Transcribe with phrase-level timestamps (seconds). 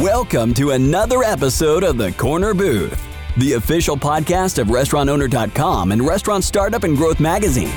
[0.00, 3.06] Welcome to another episode of The Corner Booth,
[3.36, 7.74] the official podcast of RestaurantOwner.com and Restaurant Startup and Growth Magazine.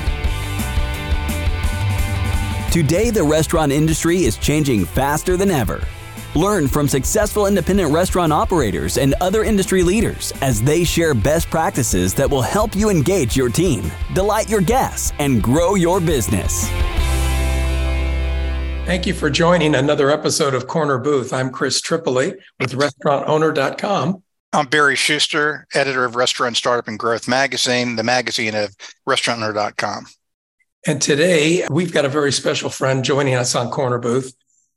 [2.72, 5.86] Today, the restaurant industry is changing faster than ever.
[6.34, 12.14] Learn from successful independent restaurant operators and other industry leaders as they share best practices
[12.14, 16.70] that will help you engage your team, delight your guests, and grow your business.
[18.86, 21.32] Thank you for joining another episode of Corner Booth.
[21.32, 24.22] I'm Chris Tripoli with RestaurantOwner.com.
[24.52, 28.76] I'm Barry Schuster, editor of Restaurant Startup and Growth Magazine, the magazine of
[29.08, 30.04] RestaurantOwner.com.
[30.86, 34.34] And today we've got a very special friend joining us on Corner Booth.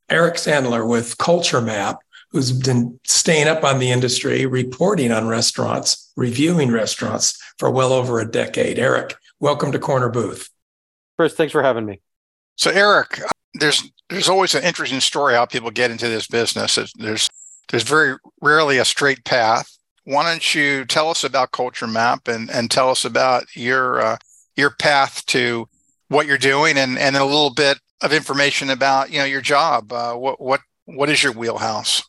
[0.09, 1.97] Eric Sandler with Culture Map,
[2.31, 8.21] who's been staying up on the industry, reporting on restaurants, reviewing restaurants for well over
[8.21, 8.79] a decade.
[8.79, 10.49] Eric, welcome to Corner Booth.
[11.17, 11.99] Chris, thanks for having me.
[12.55, 13.21] So, Eric,
[13.53, 16.77] there's there's always an interesting story how people get into this business.
[16.95, 17.29] There's
[17.69, 19.69] there's very rarely a straight path.
[20.05, 24.17] Why don't you tell us about Culture Map and and tell us about your uh,
[24.55, 25.67] your path to
[26.07, 29.91] what you're doing and and a little bit of information about you know your job.
[29.91, 32.03] Uh, what what what is your wheelhouse?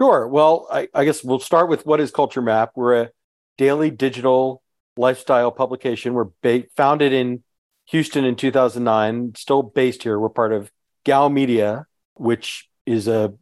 [0.00, 0.28] Sure.
[0.28, 2.70] Well, I, I guess we'll start with what is Culture Map.
[2.76, 3.10] We're a
[3.56, 4.62] daily digital
[4.96, 6.14] lifestyle publication.
[6.14, 7.42] We're ba- founded in
[7.88, 9.34] Houston in 2009.
[9.36, 10.18] Still based here.
[10.18, 10.70] We're part of
[11.04, 13.34] Gow Media, which is a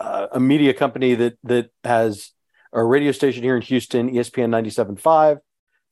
[0.00, 2.32] a media company that that has
[2.72, 5.38] a radio station here in Houston, ESPN 97.5.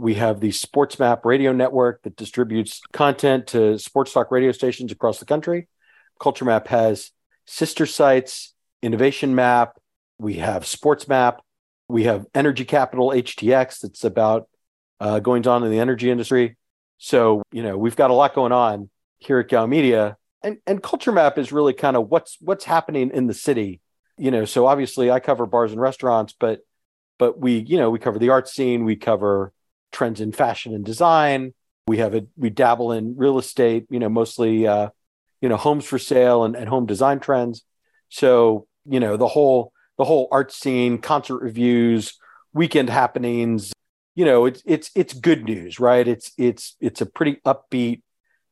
[0.00, 4.90] We have the Sports Map radio network that distributes content to sports talk radio stations
[4.90, 5.68] across the country.
[6.18, 7.12] Culture Map has
[7.46, 9.78] sister sites, Innovation Map.
[10.18, 11.40] We have Sports Map.
[11.88, 14.48] We have Energy Capital HTX that's about
[14.98, 16.56] uh, goings on in the energy industry.
[17.04, 20.16] So, you know, we've got a lot going on here at Gow Media.
[20.40, 23.80] And, and Culture Map is really kind of what's what's happening in the city.
[24.16, 26.60] You know, so obviously I cover bars and restaurants, but
[27.18, 29.52] but we, you know, we cover the art scene, we cover
[29.90, 31.54] trends in fashion and design.
[31.88, 34.90] We have a we dabble in real estate, you know, mostly uh,
[35.40, 37.64] you know, homes for sale and, and home design trends.
[38.10, 42.16] So, you know, the whole the whole art scene, concert reviews,
[42.52, 43.72] weekend happenings,
[44.14, 46.06] you know, it's it's it's good news, right?
[46.06, 48.02] It's it's it's a pretty upbeat,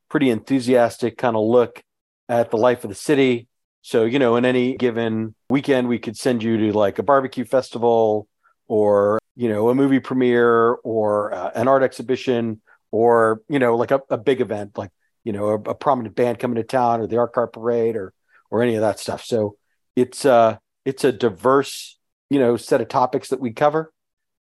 [0.09, 1.83] pretty enthusiastic kind of look
[2.29, 3.47] at the life of the city.
[3.83, 7.45] So, you know, in any given weekend, we could send you to like a barbecue
[7.45, 8.27] festival
[8.67, 12.61] or you know a movie premiere or uh, an art exhibition
[12.91, 14.91] or you know like a, a big event like
[15.23, 18.13] you know a, a, prominent band coming to town or the art car parade or
[18.49, 19.55] or any of that stuff so
[19.95, 21.97] it's uh it's a diverse
[22.29, 23.91] you know set of topics that we cover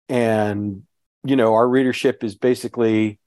[0.09, 0.83] and
[1.27, 3.19] you know our readership is basically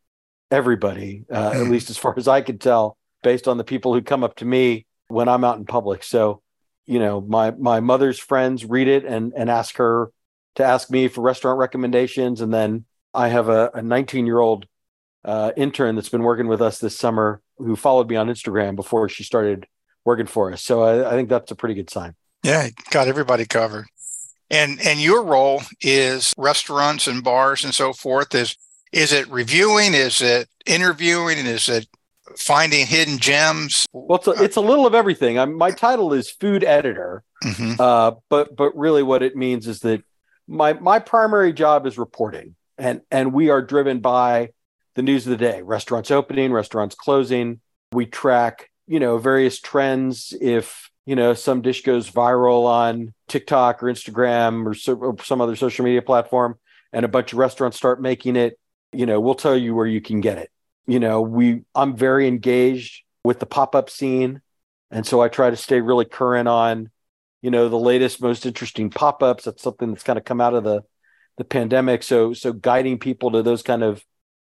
[0.52, 4.02] everybody uh, at least as far as i can tell based on the people who
[4.02, 6.42] come up to me when i'm out in public so
[6.86, 10.12] you know my my mother's friends read it and and ask her
[10.60, 12.42] to ask me for restaurant recommendations.
[12.42, 14.66] And then I have a 19 year old
[15.26, 19.10] uh, intern that's been working with us this summer who followed me on Instagram before
[19.10, 19.68] she started
[20.06, 20.62] working for us.
[20.62, 22.16] So I, I think that's a pretty good sign.
[22.44, 23.86] Yeah, got everybody covered.
[24.52, 28.34] And and your role is restaurants and bars and so forth.
[28.34, 28.56] Is
[28.92, 29.94] is it reviewing?
[29.94, 31.38] Is it interviewing?
[31.38, 31.88] Is it
[32.38, 33.86] finding hidden gems?
[33.94, 35.38] Well, it's a, it's a little of everything.
[35.38, 37.80] I'm, my title is food editor, mm-hmm.
[37.80, 40.04] uh, but but really what it means is that
[40.48, 44.50] my my primary job is reporting and and we are driven by
[44.96, 47.60] the news of the day restaurants opening restaurants closing
[47.92, 53.82] we track you know various trends if you know some dish goes viral on tiktok
[53.82, 56.58] or instagram or, so, or some other social media platform
[56.94, 58.60] and a bunch of restaurants start making it
[58.92, 60.52] you know we'll tell you where you can get it.
[60.88, 64.42] You know we i'm very engaged with the pop-up scene.
[64.92, 66.90] And so i try to stay really current on
[67.42, 69.46] you know the latest most interesting pop-ups.
[69.46, 70.84] That's something that's kind of come out of the
[71.38, 72.04] the pandemic.
[72.04, 74.04] So so guiding people to those kind of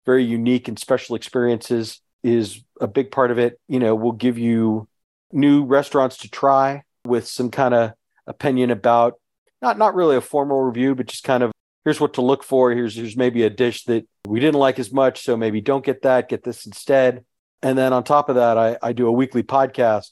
[0.06, 3.59] very unique and special experiences is a big part of it.
[3.68, 4.88] You know we'll give you
[5.31, 7.93] new restaurants to try with some kind of
[8.28, 9.16] opinion about
[9.61, 11.52] not not really a formal review but just kind of
[11.85, 14.91] here's what to look for here's here's maybe a dish that we didn't like as
[14.91, 17.23] much so maybe don't get that get this instead
[17.61, 20.09] and then on top of that i, I do a weekly podcast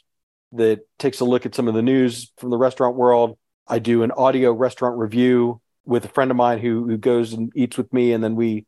[0.54, 3.38] that takes a look at some of the news from the restaurant world.
[3.68, 7.52] I do an audio restaurant review with a friend of mine who who goes and
[7.56, 8.66] eats with me, and then we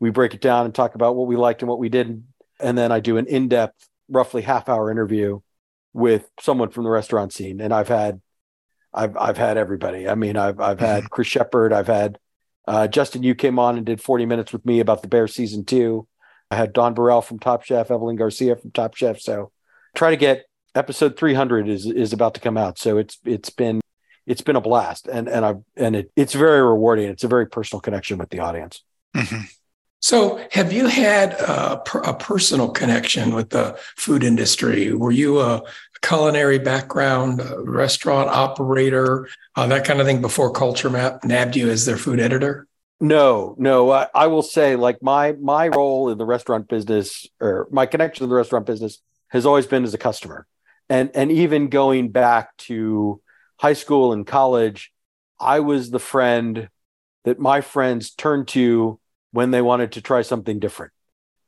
[0.00, 2.24] we break it down and talk about what we liked and what we didn't.
[2.60, 5.40] And then I do an in depth, roughly half hour interview
[5.92, 7.60] with someone from the restaurant scene.
[7.60, 8.20] And I've had
[8.92, 10.08] I've I've had everybody.
[10.08, 11.72] I mean, I've I've had Chris Shepard.
[11.72, 12.18] I've had
[12.66, 13.22] uh, Justin.
[13.22, 16.06] You came on and did 40 minutes with me about the Bear season two.
[16.50, 19.20] I had Dawn Burrell from Top Chef, Evelyn Garcia from Top Chef.
[19.20, 19.50] So
[19.94, 20.44] try to get
[20.74, 23.82] episode 300 is is about to come out so it's it's been
[24.26, 27.08] it's been a blast, and and I've and it, it's very rewarding.
[27.08, 28.82] It's a very personal connection with the audience.
[29.16, 29.42] Mm-hmm.
[30.02, 34.92] So, have you had a, a, personal connection with the food industry?
[34.92, 35.62] Were you a
[36.02, 41.86] culinary background, restaurant operator, uh, that kind of thing before Culture Map nabbed you as
[41.86, 42.66] their food editor?
[42.98, 43.92] No, no.
[43.92, 48.24] I, I, will say, like my my role in the restaurant business, or my connection
[48.24, 50.48] to the restaurant business, has always been as a customer,
[50.88, 53.20] and and even going back to
[53.56, 54.92] high school and college,
[55.38, 56.68] I was the friend
[57.24, 58.98] that my friends turned to
[59.32, 60.92] when they wanted to try something different,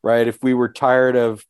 [0.03, 0.27] right?
[0.27, 1.45] If we were tired of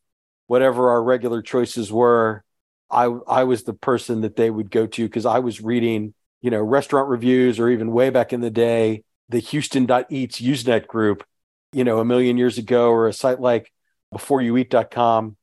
[0.47, 2.43] whatever our regular choices were,
[2.91, 6.51] I I was the person that they would go to because I was reading, you
[6.51, 11.25] know, restaurant reviews or even way back in the day, the Houston.eats Usenet group,
[11.73, 13.71] you know, a million years ago, or a site like
[14.13, 15.35] beforeyoueat.com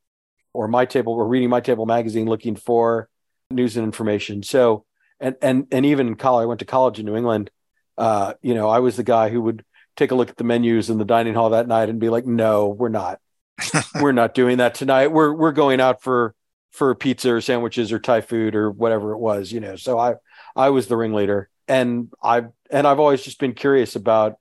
[0.52, 3.08] or my table or reading my table magazine looking for
[3.50, 4.42] news and information.
[4.42, 4.84] So
[5.20, 7.50] and and and even in college, I went to college in New England.
[7.98, 9.64] Uh, you know, I was the guy who would
[9.96, 12.26] take a look at the menus in the dining hall that night and be like,
[12.26, 13.20] no, we're not.
[14.00, 15.08] we're not doing that tonight.
[15.08, 16.34] We're we're going out for
[16.70, 19.76] for pizza or sandwiches or Thai food or whatever it was, you know.
[19.76, 20.14] So I
[20.56, 24.38] I was the ringleader, and I and I've always just been curious about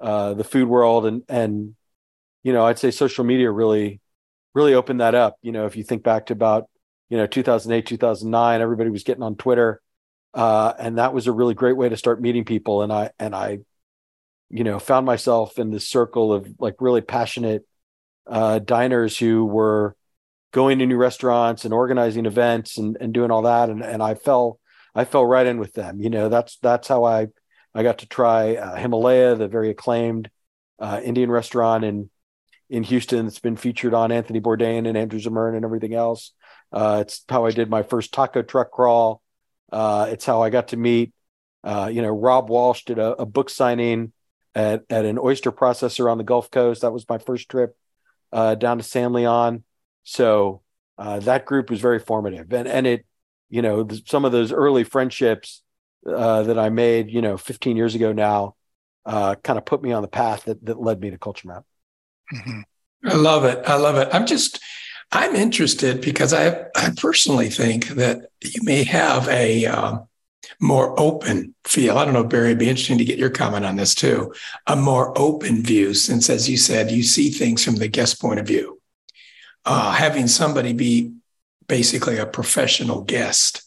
[0.00, 1.76] uh, the food world, and and
[2.42, 4.00] you know I'd say social media really
[4.54, 5.36] really opened that up.
[5.42, 6.68] You know, if you think back to about
[7.10, 9.82] you know 2008 2009, everybody was getting on Twitter,
[10.34, 12.82] uh, and that was a really great way to start meeting people.
[12.82, 13.60] And I and I
[14.50, 17.66] you know, found myself in this circle of like really passionate
[18.26, 19.96] uh, diners who were
[20.52, 23.68] going to new restaurants and organizing events and, and doing all that.
[23.68, 24.58] And, and I fell,
[24.94, 26.00] I fell right in with them.
[26.00, 27.28] You know, that's, that's how I,
[27.74, 30.30] I got to try uh, Himalaya, the very acclaimed
[30.78, 32.08] uh, Indian restaurant in,
[32.70, 33.26] in Houston.
[33.26, 36.32] It's been featured on Anthony Bourdain and Andrew Zimmern and everything else.
[36.72, 39.22] Uh, it's how I did my first taco truck crawl.
[39.70, 41.12] Uh, it's how I got to meet,
[41.64, 44.12] uh, you know, Robb Walsh did a, a book signing
[44.56, 46.80] at, at an oyster processor on the Gulf Coast.
[46.80, 47.76] That was my first trip
[48.32, 49.62] uh, down to San Leon.
[50.02, 50.62] So
[50.96, 53.04] uh, that group was very formative, and and it,
[53.50, 55.62] you know, some of those early friendships
[56.08, 58.54] uh, that I made, you know, 15 years ago now,
[59.04, 61.64] uh, kind of put me on the path that that led me to Culture Map.
[62.34, 62.60] Mm-hmm.
[63.04, 63.62] I love it.
[63.66, 64.08] I love it.
[64.12, 64.58] I'm just.
[65.12, 70.08] I'm interested because I, I personally think that you may have a um,
[70.60, 71.98] more open feel.
[71.98, 74.32] I don't know, Barry, it'd be interesting to get your comment on this too.
[74.66, 78.40] A more open view, since as you said, you see things from the guest point
[78.40, 78.80] of view.
[79.64, 81.12] Uh, having somebody be
[81.66, 83.64] basically a professional guest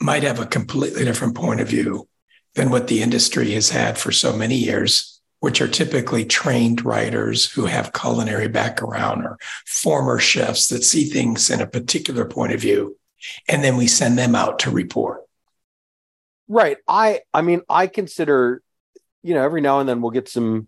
[0.00, 2.08] might have a completely different point of view
[2.54, 7.50] than what the industry has had for so many years, which are typically trained writers
[7.50, 12.60] who have culinary background or former chefs that see things in a particular point of
[12.60, 12.96] view.
[13.48, 15.22] And then we send them out to report.
[16.50, 16.78] Right.
[16.88, 18.60] I I mean, I consider,
[19.22, 20.66] you know, every now and then we'll get some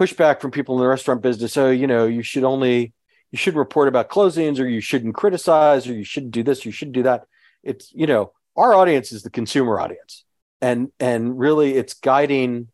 [0.00, 1.56] pushback from people in the restaurant business.
[1.56, 2.92] Oh, you know, you should only
[3.32, 6.70] you should report about closings or you shouldn't criticize or you shouldn't do this, you
[6.70, 7.24] shouldn't do that.
[7.64, 10.24] It's, you know, our audience is the consumer audience.
[10.60, 12.68] And and really it's guiding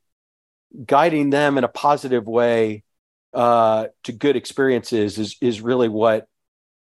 [0.84, 2.84] guiding them in a positive way
[3.32, 6.28] uh, to good experiences is is really what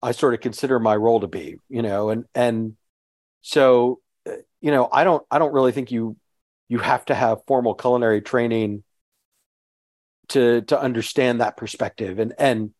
[0.04, 2.78] I sort of consider my role to be, you know, and and
[3.42, 4.00] so
[4.62, 6.18] you know, I don't I don't really think you
[6.68, 8.84] you have to have formal culinary training
[10.30, 12.20] to to understand that perspective.
[12.20, 12.74] And and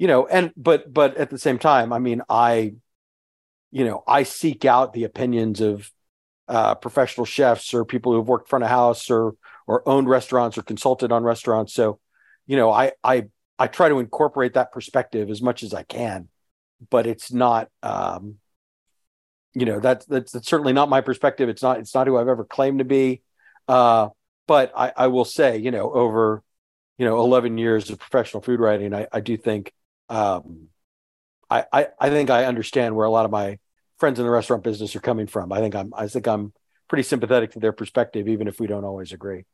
[0.00, 2.72] you know and but but at the same time i mean i
[3.70, 5.92] you know i seek out the opinions of
[6.48, 9.34] uh, professional chefs or people who've worked front of house or
[9.68, 11.72] or owned restaurants or consulted on restaurants.
[11.74, 12.00] So
[12.46, 13.26] you know i i
[13.58, 16.28] i try to incorporate that perspective as much as i can
[16.90, 18.36] but it's not um
[19.54, 21.48] you know that's, that's, that's certainly not my perspective.
[21.48, 23.22] It's not it's not who I've ever claimed to be.
[23.68, 24.08] Uh,
[24.46, 26.42] but I, I will say, you know, over
[26.98, 29.72] you know 11 years of professional food writing, I, I do think
[30.08, 30.68] um,
[31.48, 33.58] I, I I think I understand where a lot of my
[33.98, 35.52] friends in the restaurant business are coming from.
[35.52, 36.52] I think I'm I think I'm
[36.88, 39.44] pretty sympathetic to their perspective, even if we don't always agree.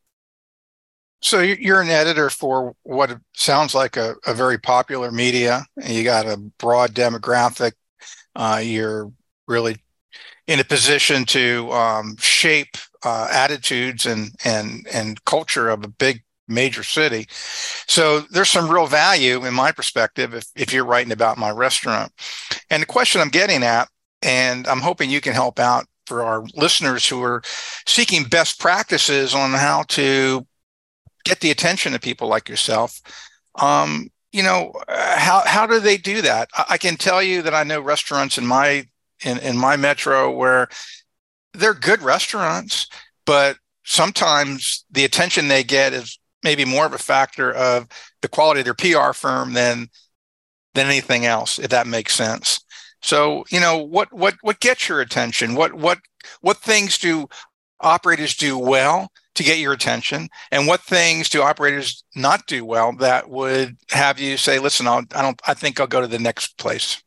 [1.20, 6.04] So you're an editor for what sounds like a, a very popular media, and you
[6.04, 7.72] got a broad demographic.
[8.34, 9.10] Uh, you're
[9.48, 9.76] really
[10.46, 16.22] in a position to um, shape uh, attitudes and and and culture of a big
[16.48, 17.26] major city.
[17.88, 22.12] So there's some real value in my perspective if, if you're writing about my restaurant.
[22.70, 23.88] And the question I'm getting at,
[24.22, 27.42] and I'm hoping you can help out for our listeners who are
[27.86, 30.46] seeking best practices on how to
[31.24, 33.00] get the attention of people like yourself.
[33.56, 36.48] Um, you know, how how do they do that?
[36.54, 38.86] I, I can tell you that I know restaurants in my
[39.24, 40.68] in, in my metro where
[41.54, 42.86] they're good restaurants,
[43.24, 47.88] but sometimes the attention they get is maybe more of a factor of
[48.22, 49.88] the quality of their PR firm than
[50.74, 52.60] than anything else, if that makes sense.
[53.02, 55.54] So, you know, what what what gets your attention?
[55.54, 55.98] What what
[56.40, 57.28] what things do
[57.80, 62.92] operators do well to get your attention, and what things do operators not do well
[62.96, 65.40] that would have you say, "Listen, I'll, I don't.
[65.46, 67.02] I think I'll go to the next place."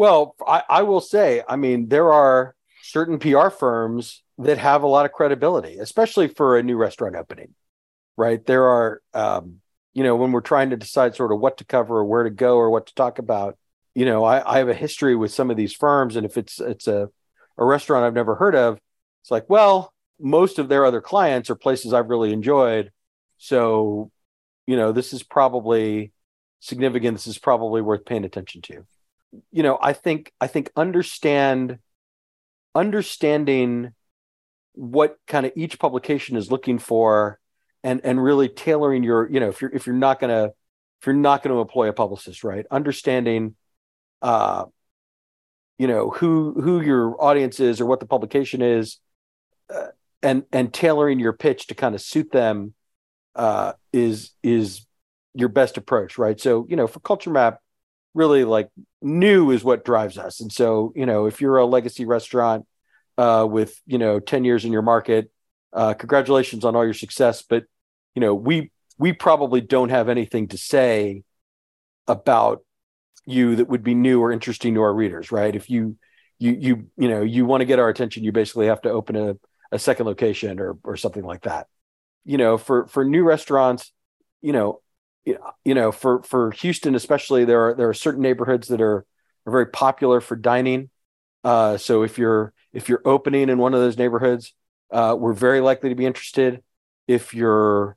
[0.00, 4.86] Well, I, I will say, I mean, there are certain PR firms that have a
[4.86, 7.54] lot of credibility, especially for a new restaurant opening.
[8.16, 8.42] Right?
[8.46, 9.60] There are, um,
[9.92, 12.30] you know, when we're trying to decide sort of what to cover or where to
[12.30, 13.58] go or what to talk about.
[13.94, 16.60] You know, I, I have a history with some of these firms, and if it's
[16.60, 17.10] it's a
[17.58, 18.80] a restaurant I've never heard of,
[19.20, 22.90] it's like, well, most of their other clients are places I've really enjoyed.
[23.36, 24.10] So,
[24.66, 26.12] you know, this is probably
[26.60, 27.18] significant.
[27.18, 28.86] This is probably worth paying attention to.
[29.50, 31.78] You know, I think I think understand
[32.74, 33.92] understanding
[34.72, 37.38] what kind of each publication is looking for
[37.82, 40.50] and and really tailoring your, you know, if you're if you're not gonna
[41.00, 42.66] if you're not going to employ a publicist, right?
[42.70, 43.56] Understanding
[44.22, 44.66] uh
[45.78, 48.98] you know who who your audience is or what the publication is
[49.74, 49.86] uh,
[50.22, 52.74] and and tailoring your pitch to kind of suit them
[53.34, 54.86] uh, is is
[55.34, 56.38] your best approach, right?
[56.38, 57.60] So you know, for Culture Map,
[58.14, 58.68] really like
[59.00, 60.40] new is what drives us.
[60.40, 62.66] And so you know, if you're a legacy restaurant
[63.18, 65.30] uh, with you know ten years in your market,
[65.72, 67.42] uh, congratulations on all your success.
[67.42, 67.64] But
[68.14, 71.22] you know, we we probably don't have anything to say
[72.06, 72.62] about
[73.26, 75.54] you that would be new or interesting to our readers, right?
[75.54, 75.96] If you
[76.38, 79.16] you you you know you want to get our attention, you basically have to open
[79.16, 79.36] a
[79.72, 81.66] a second location or or something like that.
[82.24, 83.92] You know, for for new restaurants,
[84.42, 84.80] you know,
[85.24, 89.04] you know, for for Houston especially, there are there are certain neighborhoods that are
[89.46, 90.90] are very popular for dining.
[91.44, 94.54] Uh, so if you're if you're opening in one of those neighborhoods,
[94.90, 96.62] uh, we're very likely to be interested.
[97.06, 97.96] If you're,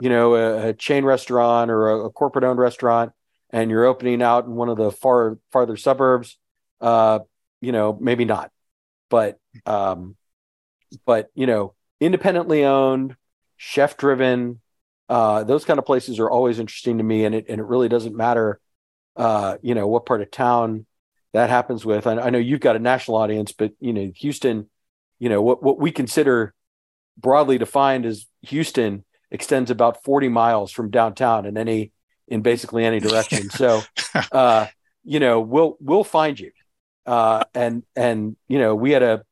[0.00, 3.12] you know, a, a chain restaurant or a, a corporate owned restaurant,
[3.50, 6.38] and you're opening out in one of the far farther suburbs,
[6.80, 7.20] uh,
[7.60, 8.50] you know, maybe not.
[9.10, 10.16] But um,
[11.04, 13.16] but you know, independently owned,
[13.56, 14.60] chef driven,
[15.08, 17.88] uh, those kind of places are always interesting to me, and it and it really
[17.88, 18.60] doesn't matter,
[19.16, 20.86] uh, you know, what part of town
[21.32, 22.06] that happens with.
[22.06, 24.70] I, I know you've got a national audience, but you know, Houston,
[25.18, 26.54] you know, what what we consider
[27.16, 31.92] broadly defined as Houston extends about 40 miles from downtown in any
[32.28, 33.48] in basically any direction.
[33.50, 33.82] So,
[34.32, 34.66] uh,
[35.04, 36.52] you know, we'll we'll find you.
[37.04, 39.24] Uh, and and you know, we had a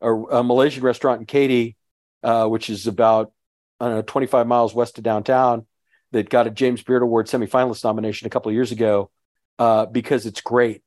[0.00, 1.76] a, a Malaysian restaurant in Katy,
[2.22, 3.32] uh, which is about
[3.80, 5.66] I don't know 25 miles west of downtown,
[6.12, 9.10] that got a James Beard Award semifinalist nomination a couple of years ago
[9.58, 10.82] uh, because it's great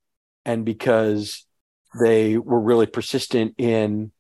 [0.46, 1.46] and because
[2.01, 4.12] they were really persistent in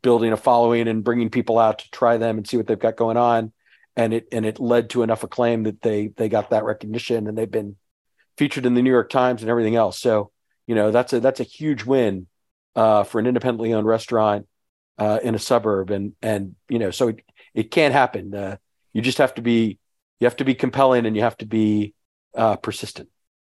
[0.00, 2.96] building a following and bringing people out to try them and see what they've got
[2.96, 3.52] going on.
[3.94, 7.36] And it and it led to enough acclaim that they they got that recognition and
[7.36, 7.76] they've been
[8.38, 10.00] featured in the New York Times and everything else.
[10.00, 10.30] So
[10.66, 12.26] you know that's a that's a huge win
[12.74, 14.46] uh, for an independently owned restaurant
[14.98, 17.20] uh, in a suburb, and and you know, so it,
[17.54, 18.34] it can't happen.
[18.34, 18.56] Uh,
[18.92, 19.78] you just have to be
[20.20, 21.94] you have to be compelling, and you have to be
[22.36, 23.08] uh, persistent.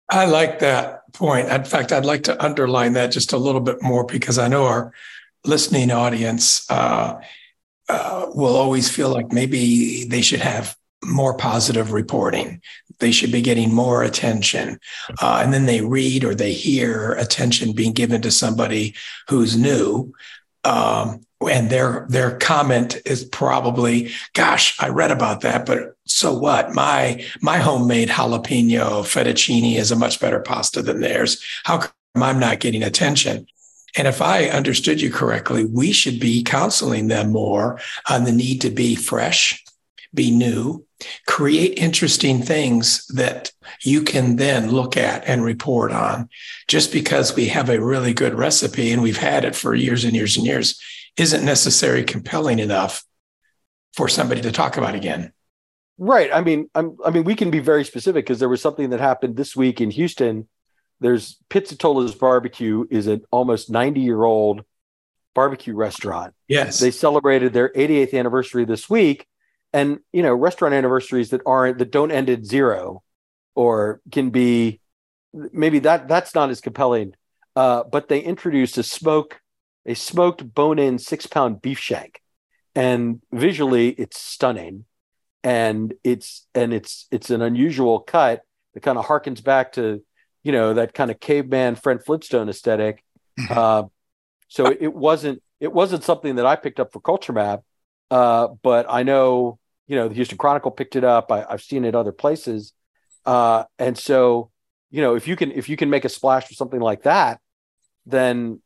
[0.10, 1.50] I like that point.
[1.50, 4.66] In fact, I'd like to underline that just a little bit more because I know
[4.66, 4.94] our
[5.46, 7.20] listening audience uh,
[7.90, 12.62] uh, will always feel like maybe they should have more positive reporting.
[13.00, 14.80] They should be getting more attention.
[15.22, 18.96] Uh, and then they read or they hear attention being given to somebody
[19.28, 20.14] who's new.
[20.64, 26.74] Um, and their their comment is probably, "Gosh, I read about that, but so what?
[26.74, 31.42] My my homemade jalapeno fettuccine is a much better pasta than theirs.
[31.64, 33.48] How come I'm not getting attention?"
[33.96, 38.62] And if I understood you correctly, we should be counseling them more on the need
[38.62, 39.64] to be fresh,
[40.14, 40.86] be new,
[41.28, 46.30] create interesting things that you can then look at and report on.
[46.68, 50.16] Just because we have a really good recipe and we've had it for years and
[50.16, 50.80] years and years
[51.18, 53.04] isn't necessarily compelling enough
[53.96, 55.32] for somebody to talk about again.
[55.98, 56.30] Right.
[56.34, 59.00] I mean, I'm, i mean, we can be very specific because there was something that
[59.00, 60.48] happened this week in Houston.
[61.00, 64.64] There's Pizzitola's Barbecue is an almost 90 year old
[65.36, 66.34] barbecue restaurant.
[66.48, 66.80] Yes.
[66.80, 69.28] They celebrated their 88th anniversary this week
[69.74, 73.04] and you know restaurant anniversaries that aren't that don't end at zero
[73.56, 74.80] or can be
[75.34, 77.14] maybe that that's not as compelling
[77.56, 79.40] uh, but they introduced a smoke
[79.86, 82.22] a smoked bone-in six pound beef shank.
[82.76, 84.86] And visually it's stunning.
[85.44, 90.02] And it's and it's it's an unusual cut that kind of harkens back to
[90.44, 93.04] you know that kind of caveman Fred Flintstone aesthetic.
[93.50, 93.84] Uh,
[94.48, 97.62] so it wasn't it wasn't something that I picked up for Culture Map,
[98.12, 101.32] uh, but I know you know the Houston Chronicle picked it up.
[101.32, 102.74] I, have seen it other places,
[103.26, 104.52] uh, and so
[104.92, 107.40] you know if you can if you can make a splash with something like that,
[108.06, 108.62] then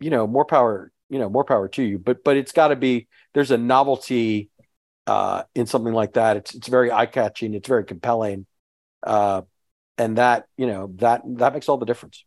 [0.00, 1.98] you know more power you know more power to you.
[1.98, 4.50] But but it's got to be there's a novelty
[5.06, 6.36] uh, in something like that.
[6.36, 7.54] It's it's very eye catching.
[7.54, 8.46] It's very compelling,
[9.02, 9.42] uh,
[9.96, 12.24] and that you know that that makes all the difference.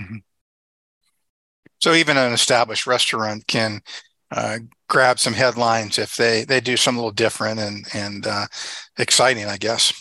[0.00, 0.18] Mm-hmm.
[1.80, 3.82] So even an established restaurant can
[4.30, 8.46] uh, grab some headlines if they they do something a little different and and uh,
[8.98, 9.92] exciting, I guess.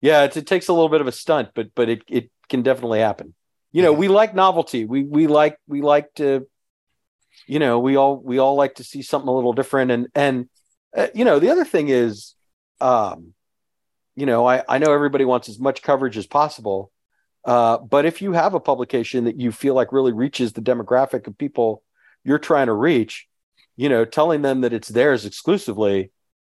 [0.00, 2.62] Yeah, it, it takes a little bit of a stunt, but but it it can
[2.62, 3.34] definitely happen.
[3.72, 4.84] You know, we like novelty.
[4.84, 6.46] We we like we like to,
[7.46, 9.90] you know, we all we all like to see something a little different.
[9.90, 10.48] And and
[10.96, 12.34] uh, you know, the other thing is,
[12.80, 13.32] um,
[14.14, 16.92] you know, I I know everybody wants as much coverage as possible,
[17.44, 21.26] uh, but if you have a publication that you feel like really reaches the demographic
[21.26, 21.82] of people
[22.24, 23.26] you're trying to reach,
[23.76, 26.12] you know, telling them that it's theirs exclusively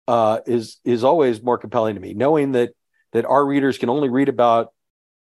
[0.09, 2.15] uh, is is always more compelling to me.
[2.15, 2.71] Knowing that
[3.13, 4.73] that our readers can only read about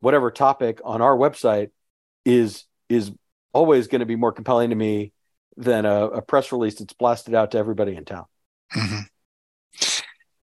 [0.01, 1.71] whatever topic on our website
[2.29, 3.11] is is
[3.53, 5.13] always going to be more compelling to me
[5.57, 8.27] than a, a, press release that's blasted out to everybody in town.
[8.77, 9.01] Mm-hmm.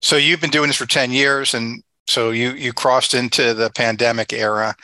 [0.01, 3.71] So you've been doing this for ten years, and so you you crossed into the
[3.71, 4.75] pandemic era.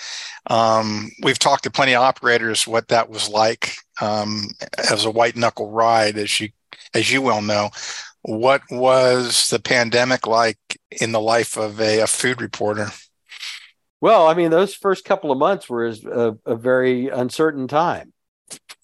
[0.50, 5.36] Um, we've talked to plenty of operators what that was like um, as a white
[5.36, 6.50] knuckle ride, as you
[6.94, 7.70] as you well know.
[8.24, 10.58] What was the pandemic like
[11.00, 12.90] in the life of a, a food reporter?
[14.00, 18.14] Well, I mean, those first couple of months were a, a very uncertain time.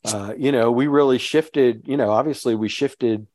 [0.04, 1.88] Uh, you know, we really shifted.
[1.88, 3.28] You know, obviously, we shifted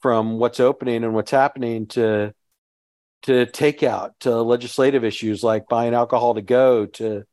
[0.00, 2.34] from what's opening and what's happening to
[3.22, 7.24] to takeout, to legislative issues like buying alcohol to go, to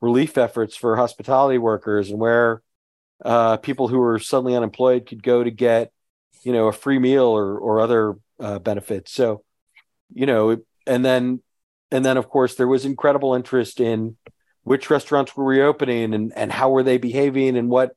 [0.00, 2.62] relief efforts for hospitality workers, and where
[3.24, 5.90] uh, people who were suddenly unemployed could go to get,
[6.44, 9.12] you know, a free meal or or other uh, benefits.
[9.12, 9.42] So,
[10.12, 11.42] you know, and then
[11.90, 14.16] and then of course there was incredible interest in
[14.62, 17.92] which restaurants were reopening and and how were they behaving and what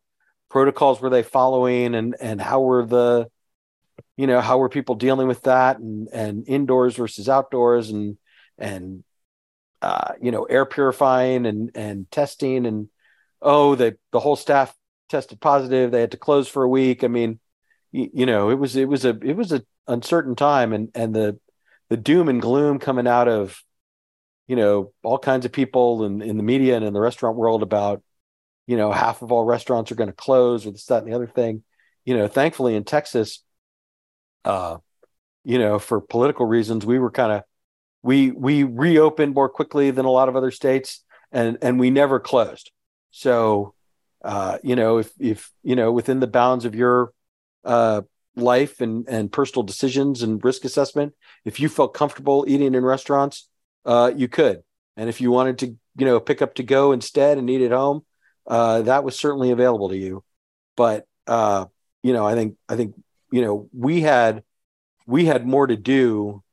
[0.49, 3.27] protocols were they following and and how were the
[4.17, 8.17] you know how were people dealing with that and and indoors versus outdoors and
[8.57, 9.03] and
[9.81, 12.87] uh, you know air purifying and and testing and
[13.41, 14.73] oh the the whole staff
[15.09, 15.91] tested positive.
[15.91, 17.03] They had to close for a week.
[17.03, 17.39] I mean
[17.91, 21.13] you, you know it was it was a it was a uncertain time and and
[21.13, 21.39] the
[21.89, 23.61] the doom and gloom coming out of
[24.47, 27.63] you know all kinds of people in, in the media and in the restaurant world
[27.63, 28.01] about
[28.67, 31.15] you know half of all restaurants are going to close or this that and the
[31.15, 31.63] other thing
[32.05, 33.43] you know thankfully in texas
[34.45, 34.77] uh,
[35.43, 37.43] you know, for political reasons, we were kind of
[38.01, 42.19] we we reopened more quickly than a lot of other states, and and we never
[42.19, 42.71] closed.
[43.11, 43.73] So,
[44.23, 47.13] uh, you know, if if you know within the bounds of your
[47.65, 48.01] uh,
[48.35, 51.13] life and and personal decisions and risk assessment,
[51.45, 53.49] if you felt comfortable eating in restaurants,
[53.85, 54.63] uh, you could.
[54.97, 55.67] And if you wanted to,
[55.97, 58.03] you know, pick up to go instead and eat at home,
[58.45, 60.23] uh, that was certainly available to you.
[60.75, 61.65] But uh,
[62.01, 62.95] you know, I think I think
[63.31, 64.43] you know we had
[65.05, 66.43] we had more to do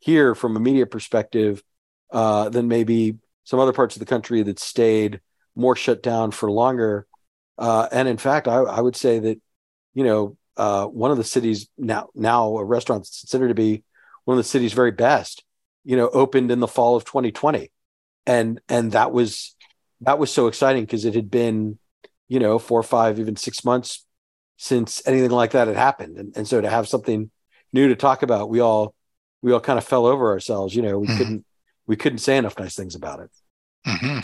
[0.00, 1.62] here from a media perspective
[2.10, 5.20] uh, than maybe some other parts of the country that stayed
[5.54, 7.06] more shut down for longer.
[7.56, 9.40] Uh, and in fact, I, I, would say that
[9.94, 13.82] you know uh, one of the cities now now a restaurant considered to be
[14.24, 15.44] one of the city's very best,
[15.88, 17.72] you know, opened in the fall of 2020,
[18.26, 19.56] and and that was
[20.02, 21.78] that was so exciting because it had been
[22.28, 24.04] you know four, five, even six months
[24.58, 26.18] since anything like that had happened.
[26.18, 27.30] And, and so to have something
[27.72, 28.94] new to talk about, we all
[29.40, 30.76] we all kind of fell over ourselves.
[30.76, 31.16] You know, we mm-hmm.
[31.16, 31.46] couldn't
[31.86, 33.30] we couldn't say enough nice things about it.
[33.86, 34.18] Mm-hmm.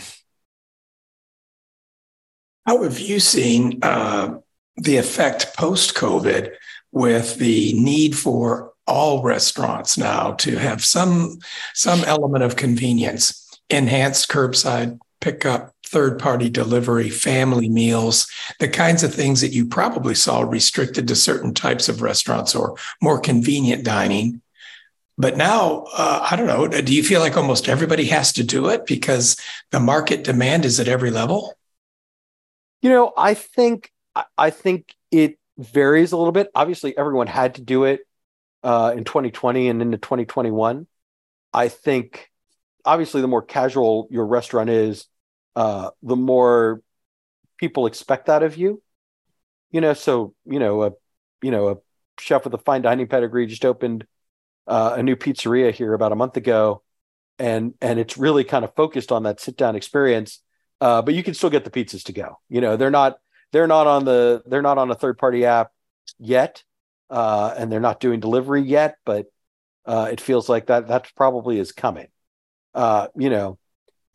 [2.67, 4.35] How have you seen uh,
[4.77, 6.51] the effect post COVID
[6.91, 11.39] with the need for all restaurants now to have some
[11.73, 18.27] some element of convenience, enhanced curbside pickup, third party delivery, family meals,
[18.59, 22.75] the kinds of things that you probably saw restricted to certain types of restaurants or
[23.01, 24.41] more convenient dining.
[25.17, 28.67] But now, uh, I don't know, do you feel like almost everybody has to do
[28.67, 29.37] it because
[29.71, 31.53] the market demand is at every level?
[32.81, 33.91] You know, I think
[34.37, 36.51] I think it varies a little bit.
[36.53, 38.01] Obviously, everyone had to do it
[38.65, 40.87] uh, in 2020 and into 2021.
[41.53, 42.31] I think
[42.83, 45.05] obviously the more casual your restaurant is,
[45.55, 46.81] uh, the more
[47.57, 48.81] people expect that of you.
[49.71, 50.91] You know, so you know a
[51.41, 51.75] you know a
[52.19, 54.05] chef with a fine dining pedigree just opened
[54.67, 56.81] uh, a new pizzeria here about a month ago,
[57.37, 60.41] and and it's really kind of focused on that sit down experience.
[60.81, 62.39] Uh, but you can still get the pizzas to go.
[62.49, 63.17] You know, they're not
[63.51, 65.71] they're not on the they're not on a third party app.
[66.19, 66.63] yet,
[67.09, 69.27] uh, and they're not doing delivery yet, but
[69.85, 72.07] uh, it feels like that that probably is coming.
[72.73, 73.57] Uh, you know,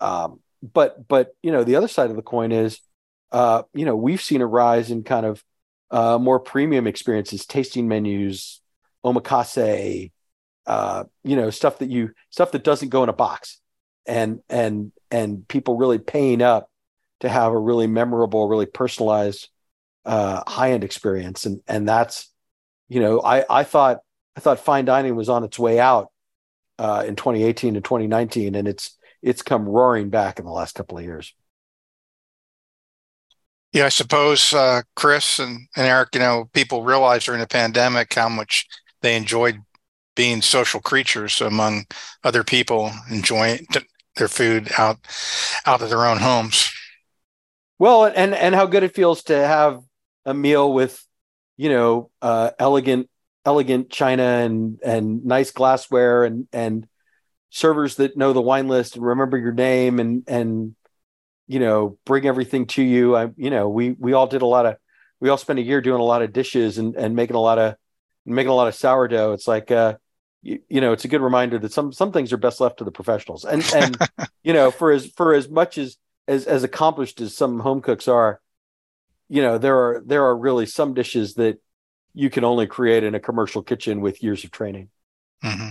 [0.01, 2.81] um, but but you know the other side of the coin is,
[3.33, 5.43] uh, you know, we've seen a rise in kind of
[5.91, 8.61] uh, more premium experiences, tasting menus,
[9.05, 10.11] omakase,
[10.67, 13.61] uh, you know, stuff that you stuff that doesn't go in a box,
[14.07, 16.71] and and and people really paying up
[17.21, 19.49] to have a really memorable, really personalized
[20.05, 22.30] uh, high end experience, and and that's,
[22.91, 24.01] you know, I I thought
[24.37, 26.09] I thought fine dining was on its way out
[26.79, 30.99] uh, in 2018 and 2019, and it's it's come roaring back in the last couple
[30.99, 31.33] of years.
[33.73, 38.13] Yeah, I suppose uh, Chris and, and Eric, you know, people realized during the pandemic
[38.13, 38.67] how much
[39.01, 39.61] they enjoyed
[40.17, 41.85] being social creatures among
[42.25, 43.67] other people, enjoying
[44.17, 44.99] their food out
[45.65, 46.73] out of their own homes.
[47.79, 49.81] Well, and and how good it feels to have
[50.25, 51.05] a meal with,
[51.61, 53.11] you know, uh, elegant
[53.45, 56.87] elegant china and and nice glassware and and
[57.51, 60.75] servers that know the wine list and remember your name and and
[61.47, 63.15] you know bring everything to you.
[63.15, 64.77] I you know we we all did a lot of
[65.21, 67.59] we all spent a year doing a lot of dishes and and making a lot
[67.59, 67.75] of
[68.25, 69.35] making a lot of sourdough.
[69.35, 69.97] It's like uh
[70.41, 72.85] you, you know it's a good reminder that some some things are best left to
[72.85, 73.45] the professionals.
[73.45, 73.99] And and
[74.43, 78.09] you know for as for as much as as as accomplished as some home cooks
[78.09, 78.41] are
[79.31, 81.59] you know there are there are really some dishes that
[82.13, 84.91] you can only create in a commercial kitchen with years of training
[85.43, 85.71] mm-hmm.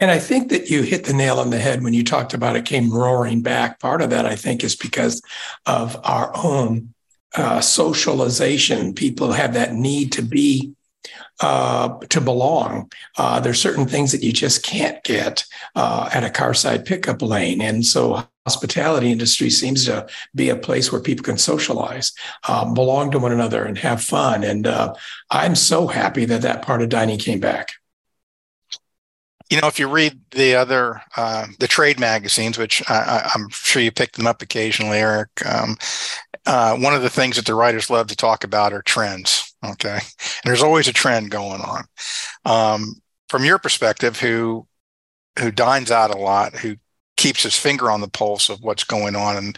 [0.00, 2.54] And I think that you hit the nail on the head when you talked about
[2.54, 3.80] it came roaring back.
[3.80, 5.20] Part of that, I think, is because
[5.66, 6.94] of our own
[7.34, 8.94] uh, socialization.
[8.94, 10.72] People have that need to be,
[11.40, 12.92] uh, to belong.
[13.16, 17.60] Uh, there's certain things that you just can't get uh, at a carside pickup lane.
[17.60, 22.12] And so hospitality industry seems to be a place where people can socialize,
[22.48, 24.42] uh, belong to one another and have fun.
[24.42, 24.94] And uh,
[25.30, 27.72] I'm so happy that that part of dining came back
[29.50, 33.80] you know, if you read the other uh, the trade magazines, which I, am sure
[33.80, 35.76] you pick them up occasionally, Eric, um,
[36.44, 39.54] uh, one of the things that the writers love to talk about are trends.
[39.64, 41.84] Okay, and there's always a trend going on.
[42.44, 42.94] Um,
[43.28, 44.66] from your perspective, who
[45.38, 46.76] who dines out a lot, who
[47.18, 49.52] keeps his finger on the pulse of what's going on in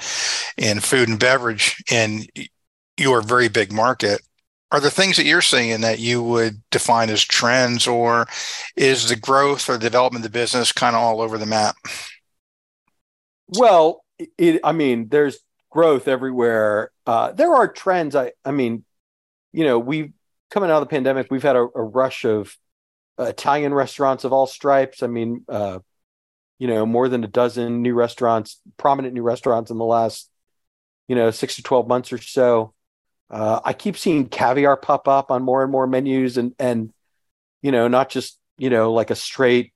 [0.56, 2.26] in food and beverage in
[2.96, 4.20] your very big market.
[4.72, 8.26] Are there things that you're seeing that you would define as trends or
[8.76, 11.76] is the growth or development of the business kind of all over the map?
[13.48, 14.04] Well
[14.36, 15.38] it, i mean there's
[15.70, 16.90] growth everywhere.
[17.06, 18.16] Uh, there are trends.
[18.16, 18.84] I i mean
[19.52, 20.12] you know we
[20.50, 22.56] coming out of the pandemic we've had a, a rush of
[23.18, 25.02] italian restaurants of all stripes.
[25.02, 25.80] I mean uh,
[26.60, 30.30] you know more than a dozen new restaurants prominent new restaurants in the last
[31.08, 32.72] you know six to 12 months or so
[33.30, 36.92] uh, I keep seeing caviar pop up on more and more menus, and and
[37.62, 39.72] you know, not just you know like a straight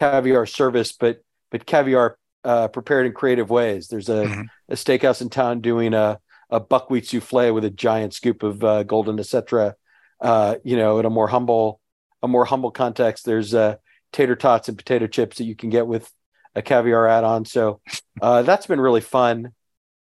[0.00, 3.86] caviar service, but but caviar uh, prepared in creative ways.
[3.86, 4.42] There's a, mm-hmm.
[4.68, 6.18] a steakhouse in town doing a
[6.50, 9.74] a buckwheat souffle with a giant scoop of uh, golden osetra.
[10.20, 11.80] Uh, you know, in a more humble
[12.20, 13.76] a more humble context, there's uh,
[14.12, 16.10] tater tots and potato chips that you can get with
[16.54, 17.44] a caviar add-on.
[17.44, 17.80] So
[18.20, 19.52] uh, that's been really fun.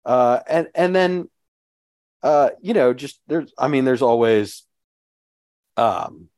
[0.05, 1.29] Uh, and and then
[2.23, 4.65] uh, you know, just there's, I mean, there's always,
[5.77, 6.29] um,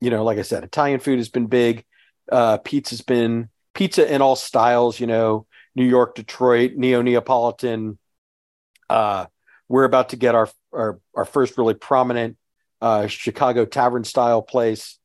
[0.00, 1.84] you know, like I said, Italian food has been big.
[2.30, 7.98] Uh, pizza's been pizza in all styles, you know, New York, Detroit, neo Neapolitan.
[8.88, 9.26] Uh,
[9.68, 12.36] we're about to get our, our, our first really prominent,
[12.80, 14.98] uh, Chicago tavern style place,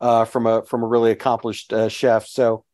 [0.00, 2.26] uh, from a, from a really accomplished, uh, chef.
[2.26, 2.64] So,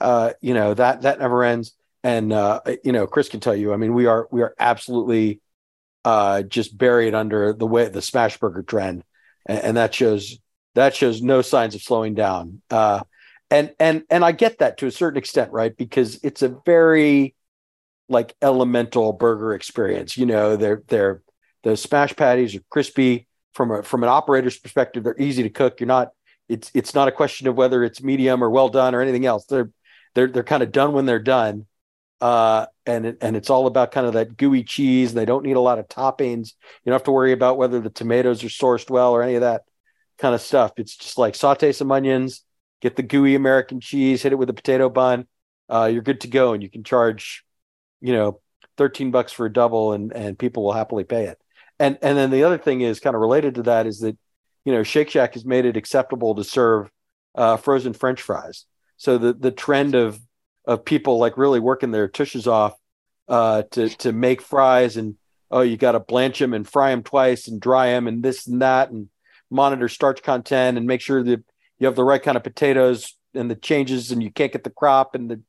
[0.00, 1.72] uh, you know, that, that never ends.
[2.02, 5.40] And, uh, you know, Chris can tell you, I mean, we are, we are absolutely,
[6.06, 9.02] uh, just buried under the way the smash burger trend,
[9.44, 10.38] and, and, that shows
[10.76, 12.62] that shows no signs of slowing down.
[12.70, 13.02] Uh,
[13.50, 15.76] and and and I get that to a certain extent, right?
[15.76, 17.34] Because it's a very
[18.08, 20.16] like elemental burger experience.
[20.16, 21.22] You know, they're they're
[21.64, 25.02] the smash patties are crispy from a from an operator's perspective.
[25.02, 25.80] They're easy to cook.
[25.80, 26.10] You're not
[26.48, 29.46] it's it's not a question of whether it's medium or well done or anything else.
[29.46, 29.70] They're
[30.14, 31.66] they're they're kind of done when they're done
[32.20, 35.12] uh, and it, and it's all about kind of that gooey cheese.
[35.12, 36.52] They don't need a lot of toppings.
[36.84, 39.42] You don't have to worry about whether the tomatoes are sourced well or any of
[39.42, 39.62] that
[40.18, 40.72] kind of stuff.
[40.76, 42.42] It's just like saute some onions,
[42.80, 45.26] get the gooey American cheese, hit it with a potato bun.
[45.68, 47.44] Uh, you're good to go, and you can charge,
[48.00, 48.40] you know,
[48.76, 51.38] thirteen bucks for a double, and and people will happily pay it.
[51.78, 54.16] And and then the other thing is kind of related to that is that,
[54.66, 56.90] you know, Shake Shack has made it acceptable to serve
[57.36, 58.66] uh, frozen French fries.
[58.96, 60.18] So the the trend of
[60.66, 62.74] of people like really working their tushes off
[63.28, 65.14] uh, to to make fries and
[65.52, 68.48] oh you got to blanch them and fry them twice and dry them and this
[68.48, 69.08] and that and
[69.50, 71.44] monitor starch content and make sure that
[71.78, 74.70] you have the right kind of potatoes and the changes and you can't get the
[74.70, 75.40] crop and the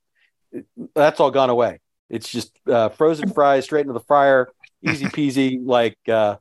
[0.93, 1.79] that's all gone away.
[2.09, 4.49] It's just uh, frozen fries straight into the fryer,
[4.81, 5.59] easy peasy.
[5.61, 6.37] like uh,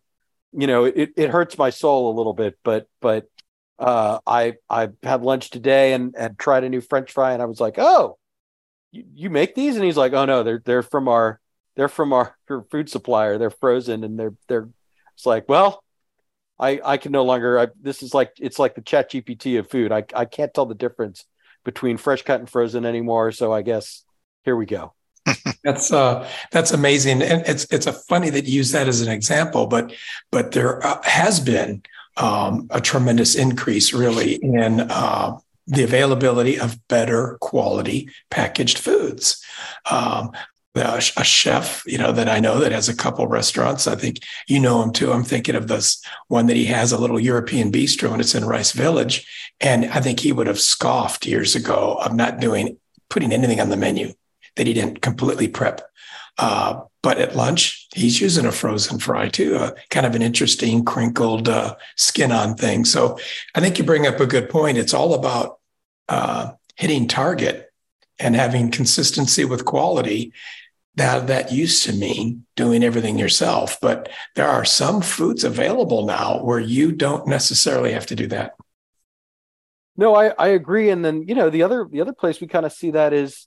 [0.52, 3.28] you know, it, it hurts my soul a little bit, but but
[3.78, 7.46] uh, I I had lunch today and and tried a new French fry and I
[7.46, 8.18] was like, oh,
[8.92, 9.76] you, you make these?
[9.76, 11.40] And he's like, oh no, they're they're from our
[11.76, 12.36] they're from our
[12.70, 13.38] food supplier.
[13.38, 14.68] They're frozen and they're they're.
[15.14, 15.82] It's like, well,
[16.58, 17.58] I I can no longer.
[17.58, 19.92] I, this is like it's like the Chat GPT of food.
[19.92, 21.24] I I can't tell the difference
[21.64, 23.32] between fresh cut and frozen anymore.
[23.32, 24.04] So I guess
[24.44, 24.94] here we go.
[25.64, 29.12] That's uh that's amazing, and it's it's a funny that you use that as an
[29.12, 29.92] example, but
[30.30, 31.82] but there uh, has been
[32.16, 35.36] um, a tremendous increase really in uh,
[35.66, 39.42] the availability of better quality packaged foods.
[39.90, 40.32] Um,
[40.78, 43.86] a chef, you know, that I know that has a couple restaurants.
[43.86, 45.10] I think you know him too.
[45.10, 48.44] I'm thinking of this one that he has a little European bistro and it's in
[48.44, 49.26] Rice Village.
[49.58, 52.76] And I think he would have scoffed years ago of not doing,
[53.08, 54.12] putting anything on the menu
[54.56, 55.82] that he didn't completely prep.
[56.38, 60.84] Uh, but at lunch, he's using a frozen fry too, uh, kind of an interesting
[60.84, 62.84] crinkled uh, skin on thing.
[62.84, 63.18] So
[63.54, 64.76] I think you bring up a good point.
[64.76, 65.58] It's all about
[66.08, 67.70] uh, hitting target
[68.18, 70.32] and having consistency with quality
[70.96, 76.42] that that used to mean doing everything yourself, but there are some foods available now
[76.42, 78.54] where you don't necessarily have to do that.
[79.96, 80.90] No, I, I agree.
[80.90, 83.46] And then, you know, the other the other place we kind of see that is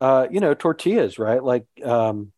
[0.00, 1.42] uh, you know, tortillas, right?
[1.42, 2.32] Like um,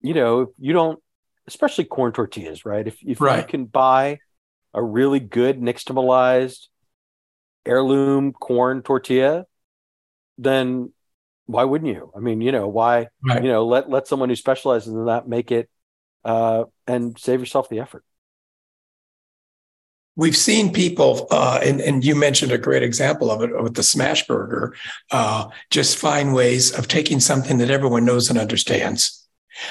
[0.00, 1.00] you know, you don't
[1.46, 2.86] especially corn tortillas, right?
[2.86, 3.38] If if right.
[3.38, 4.18] you can buy
[4.74, 6.68] a really good nixtamalized
[7.64, 9.44] heirloom corn tortilla,
[10.38, 10.92] then
[11.46, 12.10] why wouldn't you?
[12.16, 13.42] I mean, you know, why, right.
[13.42, 15.68] you know, let, let someone who specializes in that make it
[16.24, 18.04] uh, and save yourself the effort.
[20.14, 23.82] We've seen people, uh, and, and you mentioned a great example of it with the
[23.82, 24.74] smash burger,
[25.10, 29.22] uh, just find ways of taking something that everyone knows and understands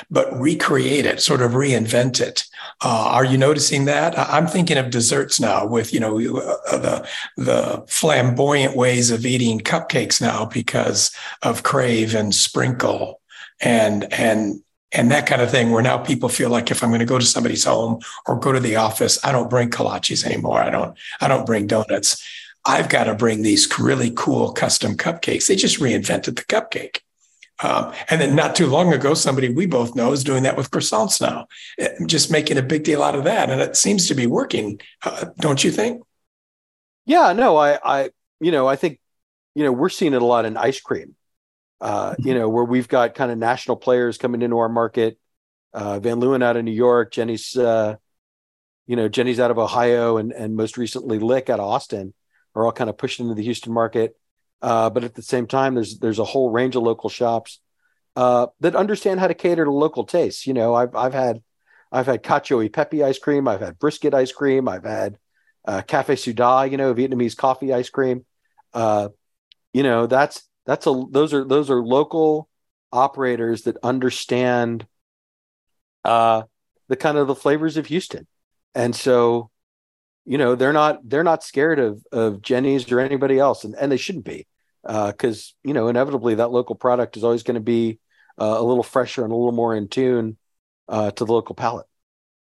[0.09, 2.45] but recreate it, sort of reinvent it.
[2.81, 4.17] Uh, are you noticing that?
[4.17, 9.59] I'm thinking of desserts now with, you know, uh, the, the flamboyant ways of eating
[9.59, 13.21] cupcakes now because of crave and sprinkle
[13.59, 14.61] and, and,
[14.93, 17.19] and that kind of thing where now people feel like if i'm going to go
[17.19, 20.59] to somebody's home or go to the office i don't bring kolaches anymore.
[20.59, 22.23] I don't i don't bring donuts.
[22.65, 25.47] I've got to bring these really cool custom cupcakes.
[25.47, 26.99] They just reinvented the cupcake.
[27.63, 30.71] Um, and then not too long ago, somebody we both know is doing that with
[30.71, 33.49] croissants now, eh, just making a big deal out of that.
[33.49, 36.01] And it seems to be working, uh, don't you think?
[37.05, 38.99] Yeah, no, I, I, you know, I think,
[39.53, 41.15] you know, we're seeing it a lot in ice cream,
[41.81, 42.27] uh, mm-hmm.
[42.27, 45.19] you know, where we've got kind of national players coming into our market.
[45.73, 47.95] Uh, Van Leeuwen out of New York, Jeni's, uh,
[48.85, 52.13] you know, Jeni's out of Ohio, and and most recently Lick out of Austin
[52.55, 54.17] are all kind of pushing into the Houston market.
[54.61, 57.59] Uh, but at the same time, there's there's a whole range of local shops
[58.15, 60.45] uh, that understand how to cater to local tastes.
[60.45, 61.41] You know, I've I've had
[61.91, 65.17] I've had cacio e pepe ice cream, I've had brisket ice cream, I've had
[65.65, 68.25] uh, cafe sua da, you know, Vietnamese coffee ice cream.
[68.73, 69.09] Uh,
[69.73, 72.47] you know, that's that's a those are those are local
[72.93, 74.87] operators that understand
[76.05, 76.43] uh,
[76.87, 78.25] the kind of the flavors of Houston,
[78.73, 79.49] and so
[80.25, 83.91] you know they're not they're not scared of of Jeni's or anybody else, and and
[83.91, 84.47] they shouldn't be
[84.83, 87.99] because uh, you know inevitably that local product is always going to be
[88.39, 90.37] uh, a little fresher and a little more in tune
[90.87, 91.85] uh, to the local palate.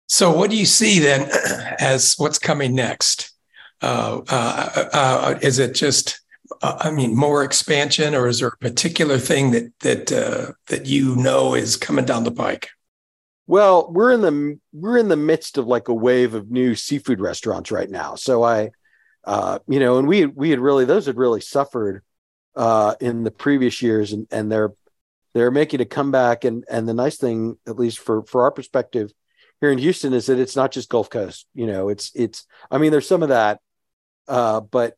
[0.07, 1.29] So, what do you see then
[1.79, 3.31] as what's coming next?
[3.81, 6.19] Uh, uh, is it just,
[6.61, 11.15] I mean, more expansion, or is there a particular thing that that uh, that you
[11.15, 12.69] know is coming down the pike?
[13.47, 17.19] Well, we're in the we're in the midst of like a wave of new seafood
[17.19, 18.13] restaurants right now.
[18.13, 18.69] So I,
[19.23, 22.03] uh, you know, and we we had really those had really suffered
[22.55, 24.73] uh, in the previous years, and and they're
[25.33, 26.43] they're making a comeback.
[26.43, 29.11] And and the nice thing, at least for for our perspective
[29.61, 31.47] here in Houston, is that it's not just Gulf Coast.
[31.55, 32.45] You know, it's it's.
[32.69, 33.61] I mean, there's some of that,
[34.27, 34.95] uh, but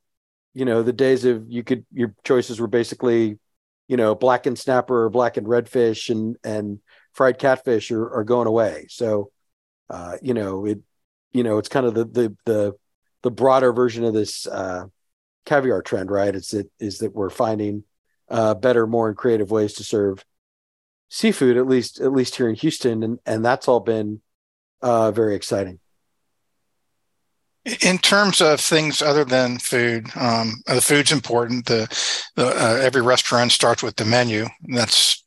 [0.54, 3.40] you know, the days of you could your choices were basically,
[3.88, 6.80] you know, blackened snapper or black blackened redfish and and
[7.14, 8.88] fried catfish are, are going away.
[8.90, 9.32] So,
[9.90, 10.80] uh, you know, it
[11.32, 12.74] you know, it's kind of the the the
[13.24, 14.86] the broader version of this uh,
[15.46, 16.36] caviar trend, right?
[16.36, 17.84] It's that is that we're finding
[18.30, 20.26] uh, better, more and creative ways to serve
[21.10, 24.22] seafood, at least at least here in Houston, and and that's all been
[24.82, 25.80] uh, very exciting.
[27.84, 31.68] In terms of things other than food, um, the food's important.
[31.68, 31.88] The,
[32.36, 34.48] the uh, every restaurant starts with the menu.
[34.74, 35.24] That's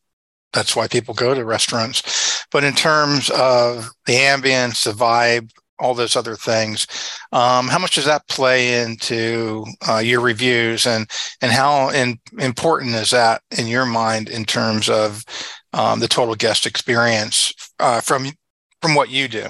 [0.53, 2.45] that's why people go to restaurants.
[2.51, 6.87] But in terms of the ambience, the vibe, all those other things.
[7.33, 11.09] Um, how much does that play into uh, your reviews, and
[11.41, 15.25] and how in, important is that in your mind in terms of
[15.73, 18.27] um, the total guest experience uh, from
[18.81, 19.47] from what you do?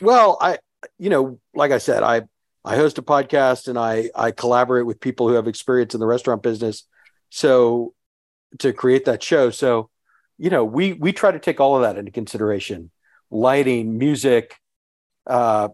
[0.00, 0.58] Well, I
[0.98, 2.22] you know, like I said, I
[2.64, 6.06] I host a podcast and I I collaborate with people who have experience in the
[6.06, 6.84] restaurant business,
[7.30, 7.94] so
[8.58, 9.50] to create that show.
[9.50, 9.90] So,
[10.38, 12.90] you know, we we try to take all of that into consideration:
[13.30, 14.56] lighting, music,
[15.26, 15.68] uh,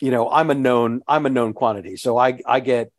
[0.00, 2.92] you know, I'm a known I'm a known quantity, so I I get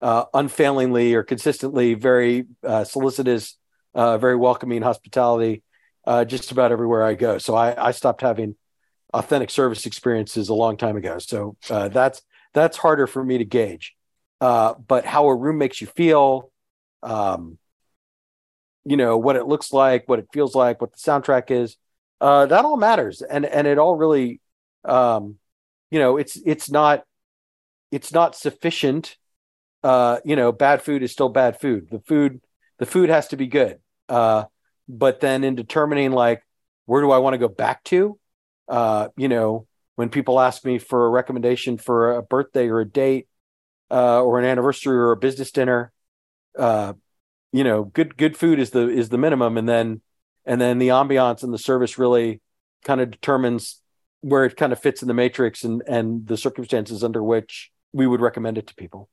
[0.00, 3.56] uh, unfailingly or consistently very uh, solicitous,
[3.94, 5.62] uh, very welcoming hospitality
[6.06, 7.38] uh, just about everywhere I go.
[7.38, 8.56] So I, I stopped having
[9.12, 11.18] authentic service experiences a long time ago.
[11.18, 12.22] So uh, that's
[12.54, 13.94] that's harder for me to gauge.
[14.40, 16.50] Uh, but how a room makes you feel,
[17.02, 17.58] um,
[18.84, 21.76] you know, what it looks like, what it feels like, what the soundtrack is,
[22.20, 24.40] uh, that all matters, and and it all really
[24.84, 25.38] um,
[25.90, 27.04] you know, it's it's not
[27.90, 29.16] it's not sufficient.
[29.82, 31.88] Uh, you know, bad food is still bad food.
[31.90, 32.40] The food
[32.78, 33.78] the food has to be good.
[34.08, 34.44] Uh,
[34.88, 36.42] but then in determining like
[36.86, 38.18] where do I want to go back to,
[38.68, 42.84] uh, you know, when people ask me for a recommendation for a birthday or a
[42.84, 43.28] date,
[43.90, 45.92] uh, or an anniversary or a business dinner,
[46.58, 46.94] uh,
[47.52, 50.00] you know, good good food is the is the minimum, and then
[50.46, 52.40] and then the ambiance and the service really
[52.84, 53.80] kind of determines
[54.22, 58.06] where it kind of fits in the matrix and and the circumstances under which we
[58.06, 59.08] would recommend it to people.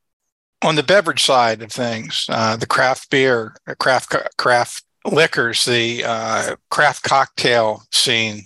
[0.62, 6.04] On the beverage side of things, uh, the craft beer, uh, craft craft liquors, the
[6.06, 8.44] uh, craft cocktail scene,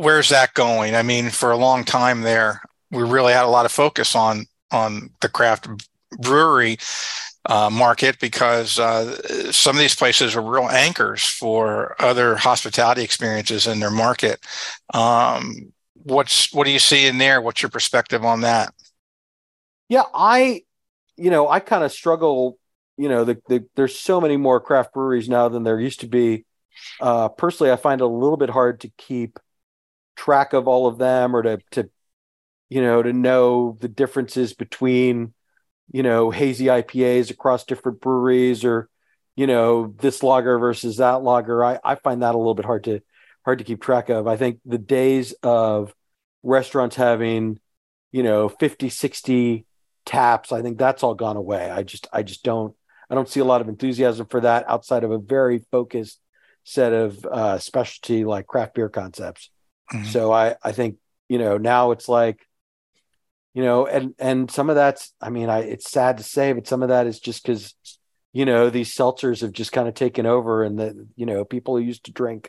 [0.00, 0.94] where's that going?
[0.94, 4.46] I mean, for a long time there, we really had a lot of focus on
[4.72, 5.68] on the craft
[6.22, 6.78] brewery
[7.46, 13.66] uh, market because uh, some of these places are real anchors for other hospitality experiences
[13.66, 14.40] in their market.
[14.94, 17.42] Um, what's what do you see in there?
[17.42, 18.72] What's your perspective on that?
[19.88, 20.62] Yeah, I,
[21.16, 22.58] you know, I kind of struggle.
[22.96, 26.06] You know, the, the, there's so many more craft breweries now than there used to
[26.06, 26.44] be.
[27.00, 29.38] Uh, personally, I find it a little bit hard to keep
[30.20, 31.90] track of all of them or to to
[32.68, 35.34] you know to know the differences between
[35.92, 38.88] you know, hazy IPAs across different breweries or,
[39.36, 41.64] you know, this lager versus that lager.
[41.64, 43.00] I, I find that a little bit hard to
[43.44, 44.26] hard to keep track of.
[44.26, 45.94] I think the days of
[46.42, 47.58] restaurants having,
[48.12, 49.66] you know, 50, 60
[50.04, 51.70] taps, I think that's all gone away.
[51.70, 52.74] I just I just don't
[53.08, 56.20] I don't see a lot of enthusiasm for that outside of a very focused
[56.62, 59.50] set of uh, specialty like craft beer concepts.
[59.92, 60.04] Mm-hmm.
[60.06, 60.96] So I I think
[61.28, 62.46] you know now it's like
[63.54, 66.68] you know and and some of that's i mean i it's sad to say but
[66.68, 67.74] some of that is just because
[68.32, 71.76] you know these seltzers have just kind of taken over and that you know people
[71.76, 72.48] who used to drink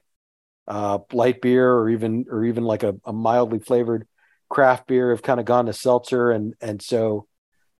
[0.67, 4.08] uh light beer or even or even like a, a mildly flavored
[4.51, 6.30] craft beer have kind of gone to seltzer.
[6.30, 7.27] And and so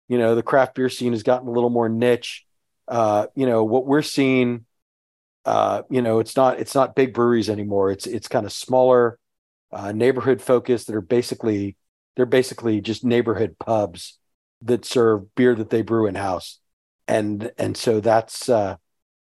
[0.08, 2.46] you know the craft beer scene has gotten a little more niche.
[2.88, 4.66] Uh you know what we're seeing
[5.46, 7.92] uh you know it's not it's not big breweries anymore.
[7.92, 9.20] It's it's kind of smaller
[9.72, 11.76] uh neighborhood focused that are basically
[12.16, 14.20] they're basically just neighborhood pubs
[14.62, 16.60] that serve beer that they brew in house
[17.08, 18.76] and and so that's uh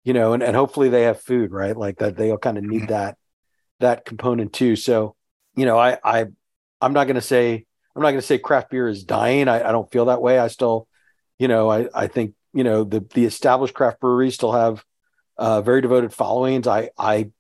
[0.04, 1.76] you know and, and hopefully they have food right?
[1.76, 2.92] Like that they'll kind of need mm-hmm.
[2.92, 3.16] that
[3.80, 4.76] that component too.
[4.76, 5.14] So
[5.54, 6.26] you know i i
[6.80, 9.48] i'm not going to say i'm not going to say craft beer is dying.
[9.48, 10.38] I, I don't feel that way.
[10.38, 10.86] I still
[11.38, 14.84] you know i i think you know the the established craft breweries still have
[15.38, 16.66] uh very devoted followings.
[16.66, 17.30] I i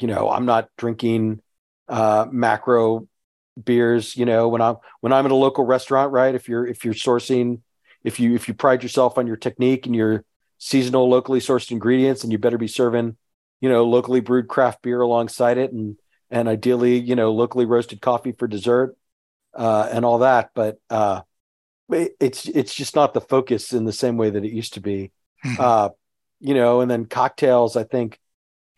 [0.00, 1.40] you know i'm not drinking
[1.88, 3.06] uh macro
[3.62, 6.84] beers you know when i'm when i'm at a local restaurant right if you're if
[6.84, 7.60] you're sourcing
[8.02, 10.24] if you if you pride yourself on your technique and your
[10.58, 13.16] seasonal locally sourced ingredients and you better be serving
[13.60, 15.96] you know locally brewed craft beer alongside it and
[16.30, 18.96] and ideally you know locally roasted coffee for dessert
[19.54, 20.50] uh, and all that.
[20.54, 21.22] But uh,
[21.90, 25.12] it's it's just not the focus in the same way that it used to be.
[25.44, 25.60] Mm-hmm.
[25.60, 25.88] uh,
[26.38, 28.20] you know and then cocktails i think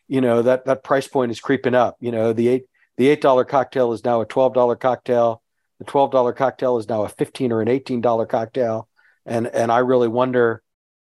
[0.09, 1.97] you know that that price point is creeping up.
[2.01, 2.65] You know the eight
[2.97, 5.43] the $8 cocktail is now a $12 cocktail.
[5.79, 8.89] The $12 cocktail is now a 15 or an $18 cocktail.
[9.27, 10.63] And, and I really wonder,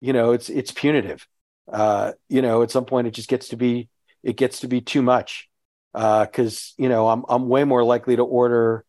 [0.01, 1.27] you know, it's, it's punitive.
[1.71, 3.89] Uh, you know, at some point it just gets to be,
[4.23, 5.47] it gets to be too much.
[5.93, 8.83] Uh, cause you know, I'm, I'm way more likely to order,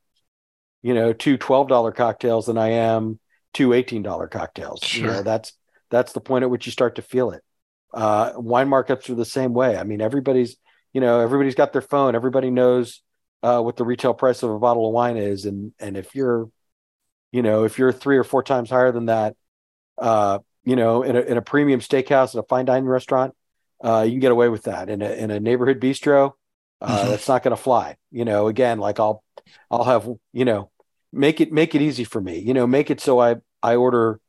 [0.82, 3.20] you know, two $12 cocktails than I am
[3.53, 4.80] two $18 cocktails.
[4.82, 5.07] Sure.
[5.07, 5.53] You know, that's,
[5.91, 7.43] that's the point at which you start to feel it.
[7.93, 9.76] Uh, wine markups are the same way.
[9.76, 10.57] I mean, everybody's,
[10.93, 13.03] you know everybody's got their phone everybody knows
[13.43, 16.51] uh, what the retail price of a bottle of wine is and and if you're
[17.32, 19.34] you know if you're three or four times higher than that
[19.99, 23.34] uh, you know in a, in a premium steakhouse at a fine dining restaurant
[23.82, 26.32] uh, you can get away with that in a in a neighborhood bistro
[26.82, 27.11] uh, mm-hmm.
[27.11, 29.22] that's not going to fly you know again like i'll
[29.70, 30.70] I'll have you know
[31.12, 32.38] make it make it easy for me.
[32.38, 34.20] You know, make it so I I order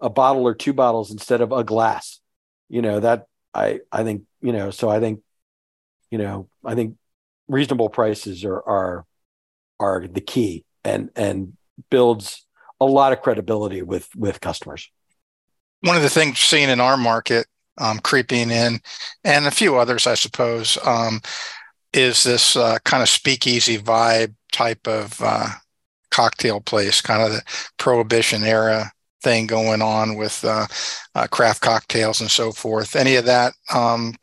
[0.00, 2.20] a bottle or two bottles instead of a glass.
[2.68, 5.20] You know that I I think you know so I think
[6.14, 6.94] you know I think
[7.48, 9.04] reasonable prices are are
[9.80, 11.54] are the key and and
[11.90, 12.46] builds
[12.80, 14.88] a lot of credibility with with customers.
[15.80, 17.48] One of the things seen in our market
[17.78, 18.80] um, creeping in,
[19.24, 21.20] and a few others, I suppose, um,
[21.92, 25.48] is this uh, kind of speakeasy vibe type of uh,
[26.12, 27.42] cocktail place, kind of the
[27.76, 30.66] prohibition era thing going on with uh,
[31.16, 32.94] uh craft cocktails and so forth.
[32.94, 34.14] Any of that um,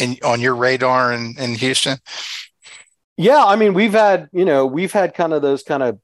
[0.00, 1.98] in, on your radar in, in Houston?
[3.16, 5.98] Yeah, I mean, we've had you know we've had kind of those kind of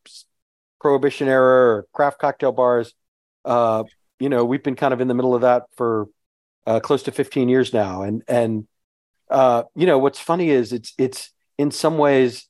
[0.80, 2.94] prohibition era or craft cocktail bars.
[3.44, 3.84] Uh,
[4.18, 6.08] you know, we've been kind of in the middle of that for
[6.66, 8.68] uh, close to 15 years now, and and
[9.30, 12.46] uh, you know what's funny is it's it's in some ways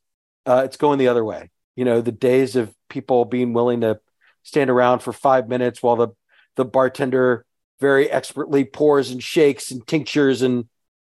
[0.47, 1.51] uh, it's going the other way.
[1.77, 4.01] You know, the days of people being willing to
[4.43, 6.09] stand around for five minutes while the
[6.57, 7.47] the bartender
[7.81, 10.67] very expertly pours and shakes and tinctures and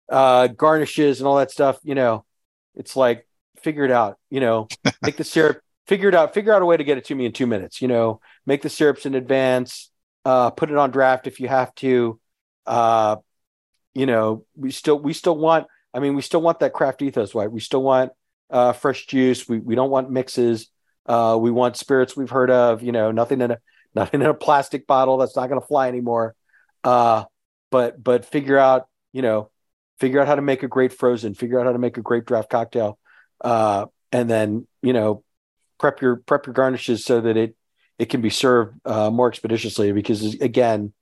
[0.10, 1.80] uh, garnishes and all that stuff.
[1.84, 2.26] You know,
[2.76, 3.28] it's like
[3.62, 4.18] figure it out.
[4.30, 4.68] You know,
[5.01, 5.62] make the syrup.
[5.88, 6.34] Figure it out.
[6.34, 7.82] Figure out a way to get it to me in two minutes.
[7.82, 9.89] You know, make the syrups in advance.
[10.26, 12.20] Uh, put it on draft if you have to.
[12.66, 13.18] Uh,
[13.93, 15.68] you know, we still we still want.
[15.93, 17.51] I mean, we still want that craft ethos, right?
[17.51, 18.12] We still want
[18.49, 19.47] uh, fresh juice.
[19.47, 20.68] We we don't want mixes.
[21.05, 22.84] Uh, we want spirits we've heard of.
[22.84, 23.58] You know, nothing in a
[23.95, 26.36] nothing in a plastic bottle that's not going to fly anymore.
[26.84, 27.24] Uh,
[27.72, 29.49] but but figure out you know
[29.99, 31.33] figure out how to make a great frozen.
[31.33, 32.99] Figure out how to make a great draft cocktail
[33.43, 35.23] uh, and then you know
[35.79, 37.55] prep your prep your garnishes so that it
[37.99, 40.93] it can be served uh, more expeditiously because again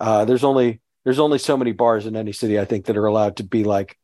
[0.00, 3.06] uh, there's only there's only so many bars in any city I think that are
[3.06, 3.98] allowed to be like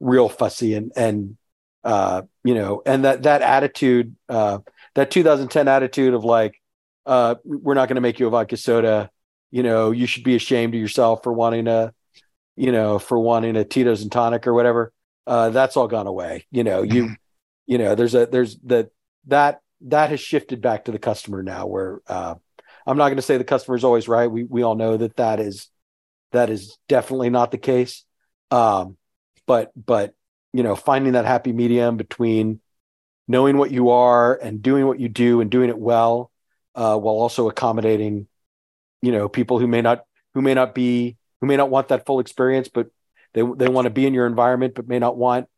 [0.00, 1.36] real fussy and and
[1.82, 4.58] uh, you know and that that attitude uh,
[4.94, 6.60] that 2010 attitude of like
[7.06, 9.10] uh, we're not going to make you a vodka soda
[9.50, 11.92] you know you should be ashamed of yourself for wanting a
[12.56, 14.92] you know for wanting a Tito's and tonic or whatever
[15.26, 16.46] uh, that's all gone away.
[16.50, 17.14] You know you mm-hmm.
[17.66, 18.90] you know there's a there's that
[19.26, 22.34] that that has shifted back to the customer now where uh,
[22.86, 24.30] i'm not going to say the customer is always right.
[24.30, 25.68] We we all know that that is
[26.32, 28.04] that is definitely not the case.
[28.50, 28.96] Um,
[29.46, 30.14] but but
[30.52, 32.60] you know finding that happy medium between
[33.26, 36.30] knowing what you are and doing what you do and doing it well
[36.74, 38.26] uh, while also accommodating
[39.00, 42.06] you know people who may not who may not be who may not want that
[42.06, 42.88] full experience but
[43.34, 45.48] they they want to be in your environment but may not want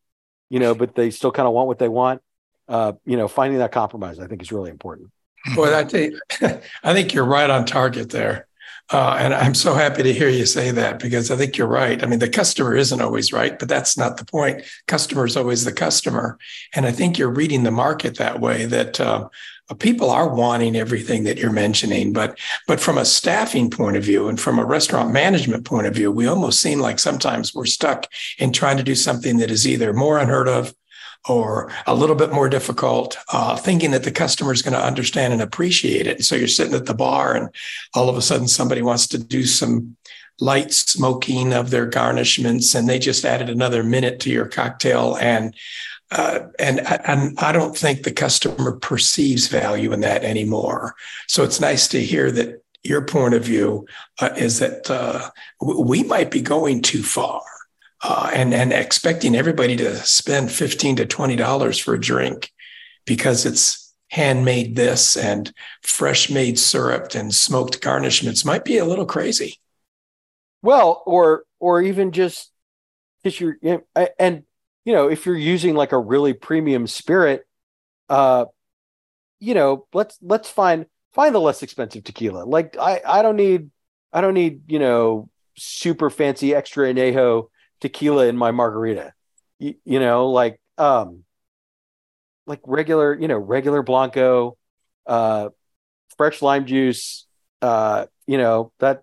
[0.48, 2.22] you know, but they still kind of want what they want.
[2.68, 5.10] Uh, you know, finding that compromise, I think, is really important.
[5.54, 6.14] Boy, I think
[6.82, 8.48] I think you're right on target there,
[8.90, 12.02] uh, and I'm so happy to hear you say that because I think you're right.
[12.02, 14.62] I mean, the customer isn't always right, but that's not the point.
[14.88, 16.38] Customer is always the customer,
[16.74, 18.64] and I think you're reading the market that way.
[18.64, 19.28] That uh,
[19.74, 24.28] people are wanting everything that you're mentioning but but from a staffing point of view
[24.28, 28.06] and from a restaurant management point of view we almost seem like sometimes we're stuck
[28.38, 30.72] in trying to do something that is either more unheard of
[31.28, 35.32] or a little bit more difficult, uh, thinking that the customer is going to understand
[35.32, 36.24] and appreciate it.
[36.24, 37.48] So you're sitting at the bar, and
[37.94, 39.96] all of a sudden somebody wants to do some
[40.38, 45.54] light smoking of their garnishments, and they just added another minute to your cocktail, and
[46.10, 50.94] uh, and, and I don't think the customer perceives value in that anymore.
[51.26, 53.86] So it's nice to hear that your point of view
[54.20, 55.30] uh, is that uh,
[55.60, 57.42] we might be going too far
[58.02, 62.52] uh, and, and expecting everybody to spend 15 to $20 for a drink
[63.04, 65.52] because it's handmade this and
[65.82, 69.58] fresh made syrup and smoked garnishments might be a little crazy.
[70.62, 72.52] Well, or, or even just,
[73.24, 73.56] you're,
[74.20, 74.44] and
[74.86, 77.44] you know, if you're using like a really premium spirit,
[78.08, 78.46] uh,
[79.40, 82.44] you know, let's let's find find the less expensive tequila.
[82.44, 83.70] Like I I don't need
[84.12, 85.28] I don't need, you know,
[85.58, 87.48] super fancy extra añejo
[87.80, 89.12] tequila in my margarita.
[89.58, 91.24] You, you know, like um
[92.46, 94.56] like regular, you know, regular blanco,
[95.04, 95.48] uh
[96.16, 97.26] fresh lime juice,
[97.62, 99.02] uh, you know, that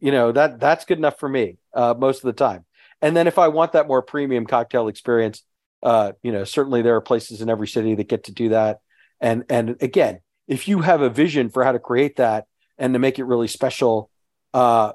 [0.00, 2.65] you know, that that's good enough for me uh most of the time.
[3.02, 5.42] And then if I want that more premium cocktail experience,
[5.82, 8.80] uh, you know, certainly there are places in every city that get to do that.
[9.20, 12.46] And and again, if you have a vision for how to create that
[12.78, 14.10] and to make it really special,
[14.54, 14.92] uh,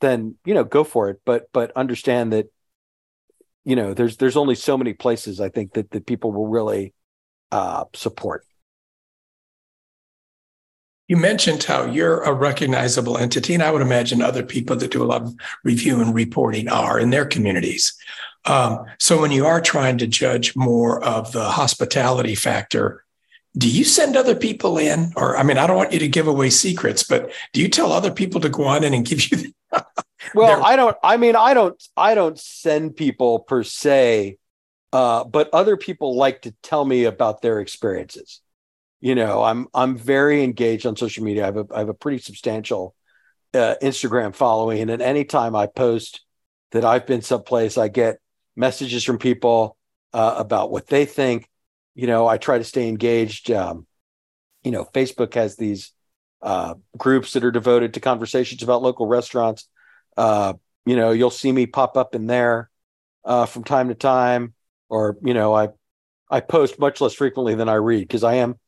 [0.00, 1.20] then you know, go for it.
[1.24, 2.46] But but understand that,
[3.64, 6.94] you know, there's there's only so many places I think that that people will really
[7.50, 8.44] uh, support.
[11.06, 15.02] You mentioned how you're a recognizable entity, and I would imagine other people that do
[15.02, 17.94] a lot of review and reporting are in their communities.
[18.46, 23.04] Um, so when you are trying to judge more of the hospitality factor,
[23.56, 25.12] do you send other people in?
[25.14, 27.92] Or I mean, I don't want you to give away secrets, but do you tell
[27.92, 29.52] other people to go on in and give you?
[30.34, 30.96] well, I don't.
[31.02, 31.80] I mean, I don't.
[31.96, 34.38] I don't send people per se,
[34.92, 38.40] uh, but other people like to tell me about their experiences
[39.04, 41.42] you know i'm i'm very engaged on social media.
[41.42, 42.94] I have a, I have a pretty substantial
[43.52, 44.88] uh, instagram following.
[44.88, 46.22] And anytime i post
[46.72, 48.16] that i've been someplace i get
[48.56, 49.76] messages from people
[50.14, 51.48] uh, about what they think.
[51.94, 53.86] You know i try to stay engaged um,
[54.64, 55.92] you know facebook has these
[56.40, 59.68] uh, groups that are devoted to conversations about local restaurants.
[60.16, 60.54] Uh,
[60.86, 62.70] you know you'll see me pop up in there
[63.26, 64.54] uh, from time to time
[64.88, 65.68] or you know i
[66.30, 68.58] i post much less frequently than i read because i am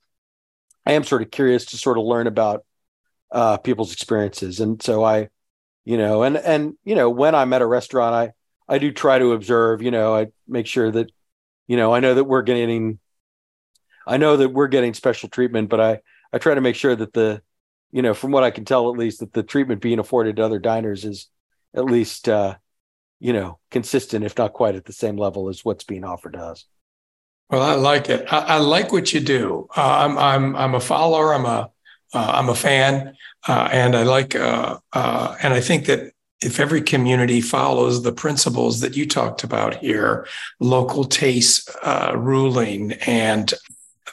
[0.86, 2.64] I am sort of curious to sort of learn about
[3.32, 5.28] uh, people's experiences, and so I,
[5.84, 9.18] you know, and and you know, when I'm at a restaurant, I I do try
[9.18, 9.82] to observe.
[9.82, 11.10] You know, I make sure that,
[11.66, 12.98] you know, I know that we're getting,
[14.06, 16.00] I know that we're getting special treatment, but I
[16.32, 17.42] I try to make sure that the,
[17.90, 20.44] you know, from what I can tell, at least that the treatment being afforded to
[20.44, 21.28] other diners is
[21.74, 22.56] at least, uh,
[23.18, 26.40] you know, consistent, if not quite at the same level as what's being offered to
[26.40, 26.64] us.
[27.50, 28.26] Well, I like it.
[28.32, 29.68] I, I like what you do.
[29.76, 31.32] Uh, I'm I'm I'm a follower.
[31.32, 31.70] I'm a
[32.14, 33.16] am uh, a fan,
[33.46, 38.12] uh, and I like uh, uh, and I think that if every community follows the
[38.12, 40.26] principles that you talked about here,
[40.60, 41.70] local taste
[42.14, 43.54] ruling, and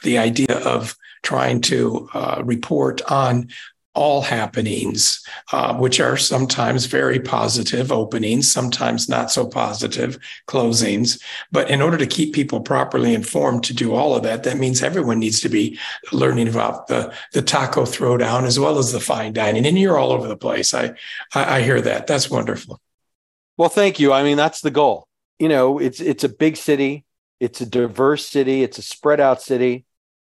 [0.02, 2.08] the idea of trying to
[2.42, 3.48] report on
[3.94, 10.18] all happenings, uh, which are sometimes very positive openings, sometimes not so positive
[10.48, 11.22] closings.
[11.52, 14.82] But in order to keep people properly informed to do all of that, that means
[14.82, 15.78] everyone needs to be
[16.12, 19.64] learning about the, the taco throwdown as well as the fine dining.
[19.64, 20.74] And you're all over the place.
[20.74, 20.94] I,
[21.34, 22.08] I, I hear that.
[22.08, 22.80] That's wonderful.
[23.56, 24.12] Well, thank you.
[24.12, 25.06] I mean, that's the goal.
[25.38, 27.04] You know, it's it's a big city,
[27.38, 29.84] it's a diverse city, it's a spread out city,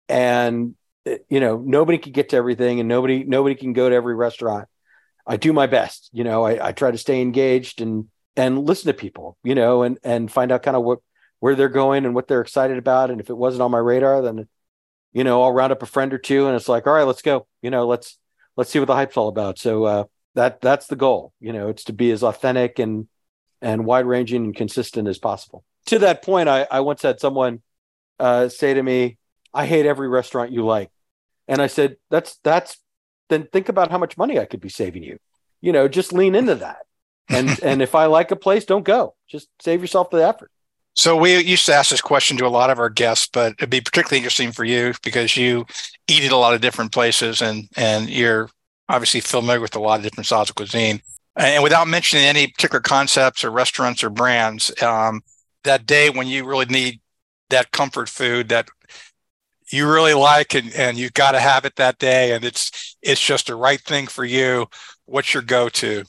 [0.08, 0.75] and
[1.28, 4.68] you know nobody can get to everything and nobody nobody can go to every restaurant.
[5.26, 8.86] I do my best you know i, I try to stay engaged and and listen
[8.88, 11.00] to people you know and and find out kind of what
[11.40, 13.11] where they're going and what they're excited about.
[13.11, 14.48] And if it wasn't on my radar then
[15.12, 17.22] you know i'll round up a friend or two and it's like all right let's
[17.22, 18.18] go you know let's
[18.57, 19.59] let's see what the hype's all about.
[19.59, 20.04] So uh
[20.34, 23.09] that that's the goal you know it's to be as authentic and
[23.62, 25.64] and wide ranging and consistent as possible.
[25.86, 27.62] To that point i i once had someone
[28.18, 29.18] uh say to me
[29.52, 30.90] i hate every restaurant you like
[31.49, 32.78] and I said, that's that's
[33.28, 35.18] then think about how much money I could be saving you.
[35.61, 36.86] You know, just lean into that.
[37.28, 39.14] And and if I like a place, don't go.
[39.28, 40.51] Just save yourself the effort.
[40.94, 43.68] So we used to ask this question to a lot of our guests, but it'd
[43.68, 45.66] be particularly interesting for you because you
[46.09, 48.49] eat at a lot of different places and and you're
[48.88, 51.03] obviously familiar with a lot of different styles of cuisine.
[51.36, 55.20] And without mentioning any particular concepts or restaurants or brands, um,
[55.64, 57.01] that day when you really need
[57.51, 58.68] that comfort food, that
[59.70, 63.20] you really like and, and you got to have it that day and it's it's
[63.20, 64.66] just the right thing for you.
[65.06, 66.04] What's your go-to?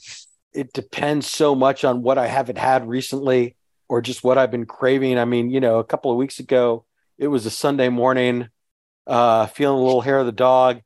[0.52, 3.56] It depends so much on what i haven't had recently
[3.88, 5.18] or just what i've been craving.
[5.18, 6.84] I mean you know a couple of weeks ago
[7.16, 8.48] it was a sunday morning
[9.06, 10.80] uh feeling a little hair of the dog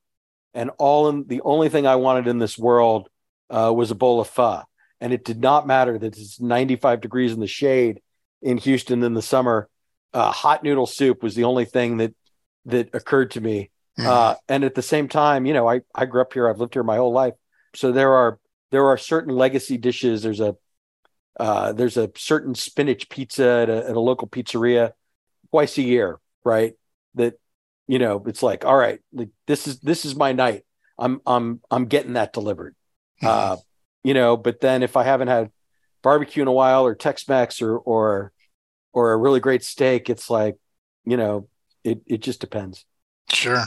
[0.55, 3.09] and all in the only thing i wanted in this world
[3.53, 4.63] uh, was a bowl of pho.
[5.01, 8.01] And it did not matter that it's 95 degrees in the shade
[8.41, 9.69] in houston in the summer.
[10.13, 12.15] Uh, hot noodle soup was the only thing that
[12.67, 13.71] that occurred to me.
[13.99, 14.09] Mm-hmm.
[14.09, 16.49] Uh, and at the same time, you know, I, I grew up here.
[16.49, 17.35] I've lived here my whole life.
[17.75, 18.39] So there are
[18.71, 20.23] there are certain legacy dishes.
[20.23, 20.57] There's a
[21.39, 24.93] uh, there's a certain spinach pizza at a, at a local pizzeria
[25.51, 26.75] twice a year, right?
[27.15, 27.35] That
[27.87, 30.65] you know, it's like, all right, like, this is this is my night.
[30.99, 32.75] I'm I'm I'm getting that delivered.
[33.23, 33.27] Mm-hmm.
[33.27, 33.57] Uh,
[34.05, 35.51] you know, but then if I haven't had
[36.03, 38.33] barbecue in a while or Tex-Mex or or
[38.93, 40.57] or a really great steak, it's like,
[41.05, 41.49] you know,
[41.85, 42.85] it it just depends.
[43.33, 43.65] Sure.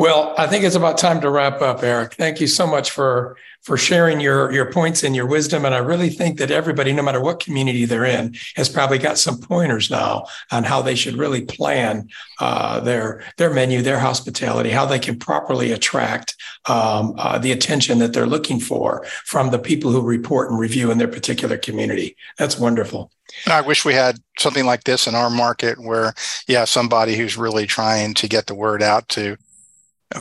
[0.00, 2.14] Well, I think it's about time to wrap up, Eric.
[2.14, 5.66] Thank you so much for for sharing your your points and your wisdom.
[5.66, 9.18] And I really think that everybody, no matter what community they're in, has probably got
[9.18, 14.70] some pointers now on how they should really plan uh, their their menu, their hospitality,
[14.70, 16.34] how they can properly attract
[16.64, 20.90] um, uh, the attention that they're looking for from the people who report and review
[20.90, 22.16] in their particular community.
[22.38, 23.12] That's wonderful.
[23.46, 26.14] I wish we had something like this in our market where,
[26.48, 29.36] yeah, somebody who's really trying to get the word out to,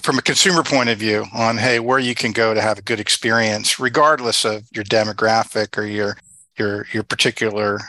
[0.02, 2.84] from a consumer point of view, on hey, where you can go to have a
[2.84, 6.18] good experience, regardless of your demographic or your
[6.58, 7.80] your your particular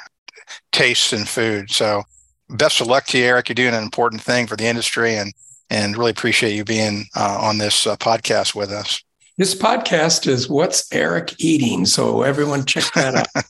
[0.72, 1.70] tastes in food.
[1.70, 2.02] So,
[2.48, 3.48] best of luck to you, Eric.
[3.48, 5.32] You're doing an important thing for the industry, and
[5.68, 9.02] and really appreciate you being uh, on this uh, podcast with us.
[9.36, 11.86] This podcast is What's Eric Eating?
[11.86, 13.44] So everyone check that out.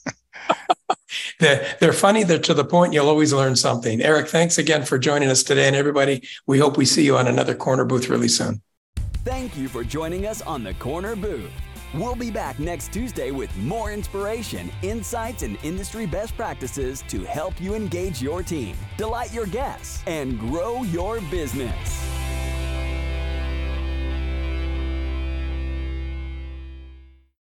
[1.38, 2.24] they're, they're funny.
[2.24, 2.92] They're to the point.
[2.92, 4.00] You'll always learn something.
[4.00, 5.66] Eric, thanks again for joining us today.
[5.66, 8.62] And everybody, we hope we see you on another corner booth really soon.
[9.24, 11.50] Thank you for joining us on the Corner Booth.
[11.92, 17.60] We'll be back next Tuesday with more inspiration, insights, and industry best practices to help
[17.60, 22.08] you engage your team, delight your guests, and grow your business.